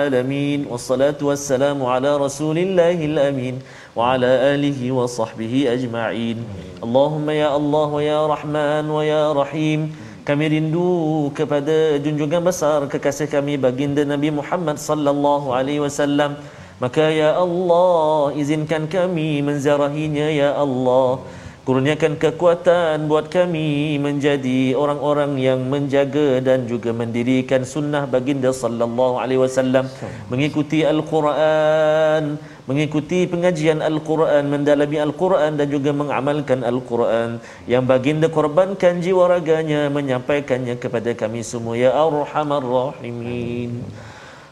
Alamin 0.00 0.64
wassalatu 0.64 1.28
wassalamu 1.28 1.84
ala 1.92 2.16
rasulillahil 2.16 3.18
amin 3.20 3.60
wa 3.94 4.16
ala 4.16 4.56
alihi 4.56 4.88
wa 4.88 5.04
sahbihi 5.04 5.68
ajma'in. 5.68 6.40
Allahumma 6.80 7.36
ya 7.36 7.52
Allah 7.52 7.88
wa 7.92 8.00
ya 8.00 8.24
Rahman 8.24 8.88
wa 8.88 9.04
ya 9.04 9.36
Rahim. 9.36 9.92
Kami 10.24 10.56
rindu 10.56 11.28
kepada 11.36 12.00
junjungan 12.00 12.40
besar 12.40 12.88
kekasih 12.88 13.28
kami 13.28 13.60
baginda 13.60 14.08
Nabi 14.08 14.32
Muhammad 14.32 14.80
sallallahu 14.80 15.52
alaihi 15.52 15.84
wasallam. 15.84 16.40
Maka 16.80 17.12
ya 17.12 17.36
Allah 17.36 18.32
izinkan 18.40 18.88
kami 18.88 19.44
menziarahinya 19.44 20.32
ya 20.32 20.56
Allah 20.56 21.20
Kurniakan 21.60 22.16
kekuatan 22.16 23.04
buat 23.10 23.26
kami 23.28 24.00
menjadi 24.00 24.72
orang-orang 24.82 25.36
yang 25.36 25.60
menjaga 25.72 26.40
dan 26.40 26.64
juga 26.64 26.90
mendirikan 27.00 27.68
sunnah 27.72 28.08
baginda 28.08 28.48
sallallahu 28.48 29.20
alaihi 29.22 29.40
wasallam. 29.44 29.84
Mengikuti 30.32 30.80
al-Quran 30.92 32.40
mengikuti 32.70 33.26
pengajian 33.26 33.82
al-Quran 33.82 34.46
mendalami 34.46 34.98
al-Quran 35.02 35.58
dan 35.58 35.66
juga 35.74 35.90
mengamalkan 36.00 36.62
al-Quran. 36.70 37.42
Yang 37.72 37.84
baginda 37.90 38.26
korbankan 38.36 39.02
jiwa 39.04 39.26
raganya 39.32 39.90
menyampaikannya 39.90 40.78
kepada 40.78 41.10
kami 41.22 41.42
semua. 41.42 41.74
Ya 41.74 41.90
arhamar 41.92 42.62
rahimin. 42.62 43.84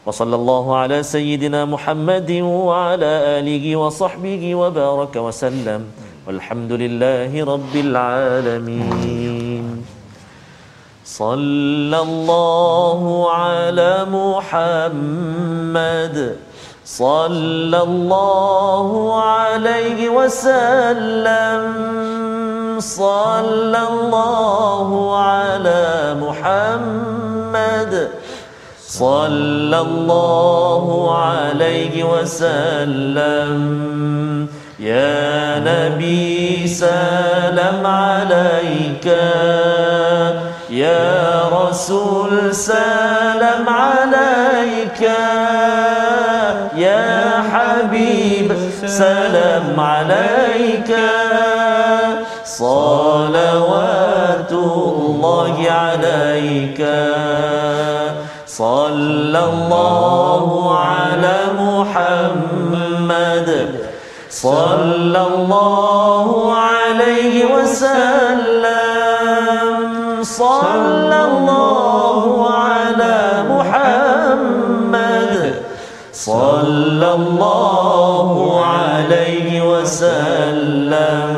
وصلى 0.07 0.35
الله 0.41 0.65
على 0.81 0.97
سيدنا 1.03 1.69
wa 1.69 1.77
وعلى 2.41 3.11
اله 3.37 3.65
وصحبه 3.77 4.43
wa 4.57 5.33
sallam. 5.43 5.81
والحمد 6.29 6.71
لله 6.71 7.53
رب 7.53 7.75
العالمين. 7.75 9.85
صلى 11.05 12.01
الله 12.01 13.31
على 13.31 14.05
محمد. 14.09 14.97
صلى 16.85 17.83
الله 17.83 19.23
عليه 19.23 20.09
وسلم. 20.09 21.63
صلى 22.79 23.79
الله 23.89 25.17
على 25.17 26.15
محمد. 26.21 28.09
صلى 28.87 29.81
الله 29.81 31.17
عليه 31.17 32.03
وسلم. 32.03 33.49
يا 34.79 35.59
نبي 35.59 36.67
سلام 36.67 37.87
عليك. 37.87 39.05
يا 40.69 41.43
رسول 41.51 42.55
سلام 42.55 43.69
عليك. 43.69 45.01
يا 46.75 47.43
حبيب 47.51 48.57
سلام 48.85 49.79
عليك. 49.79 50.95
صلوات 52.45 54.51
الله 54.51 55.71
عليك. 55.71 56.81
صلى 58.47 59.39
الله 59.39 60.79
على 60.79 61.37
محمد. 61.59 63.49
صلى 64.29 65.27
الله 65.35 66.53
عليه 66.53 67.45
وسلم. 67.45 68.69
صلى 70.23 71.25
الله 71.25 72.53
على 72.53 73.43
محمد. 73.49 75.53
صلى 76.13 77.13
الله 77.13 78.65
عليه 78.65 79.71
وسلم. 79.71 81.35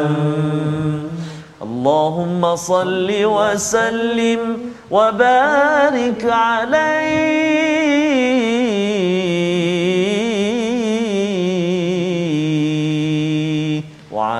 اللهم 1.61 2.55
صل 2.55 3.09
وسلم 3.25 4.41
وبارك 4.91 6.25
عليه. 6.31 7.50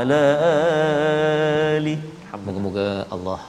ala 0.01 0.21
ali. 1.77 1.95
Moga-moga 2.45 2.87
Allah 3.15 3.39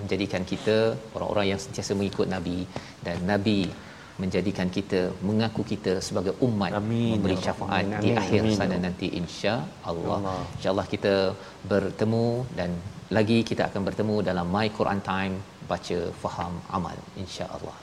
menjadikan 0.00 0.42
kita 0.52 0.76
orang-orang 1.14 1.46
yang 1.52 1.60
sentiasa 1.64 1.92
mengikut 1.98 2.26
nabi 2.34 2.58
dan 3.06 3.16
nabi 3.30 3.58
menjadikan 4.22 4.68
kita 4.76 5.00
mengaku 5.28 5.62
kita 5.72 5.92
sebagai 6.06 6.34
umat 6.46 6.72
amin. 6.80 7.10
Ya 7.10 7.14
memberi 7.16 7.36
syafaat 7.46 7.84
amin. 7.88 8.02
di 8.04 8.10
akhir 8.22 8.40
amin. 8.44 8.56
sana 8.58 8.76
ya 8.76 8.80
nanti 8.86 9.06
insya-Allah. 9.20 10.18
Insya-Allah 10.56 10.86
kita 10.94 11.14
bertemu 11.72 12.26
dan 12.58 12.70
lagi 13.18 13.38
kita 13.50 13.62
akan 13.68 13.82
bertemu 13.88 14.16
dalam 14.30 14.46
My 14.56 14.66
Quran 14.78 15.00
Time 15.10 15.36
baca 15.70 15.98
faham 16.22 16.54
amal 16.78 16.96
insya-Allah. 17.22 17.76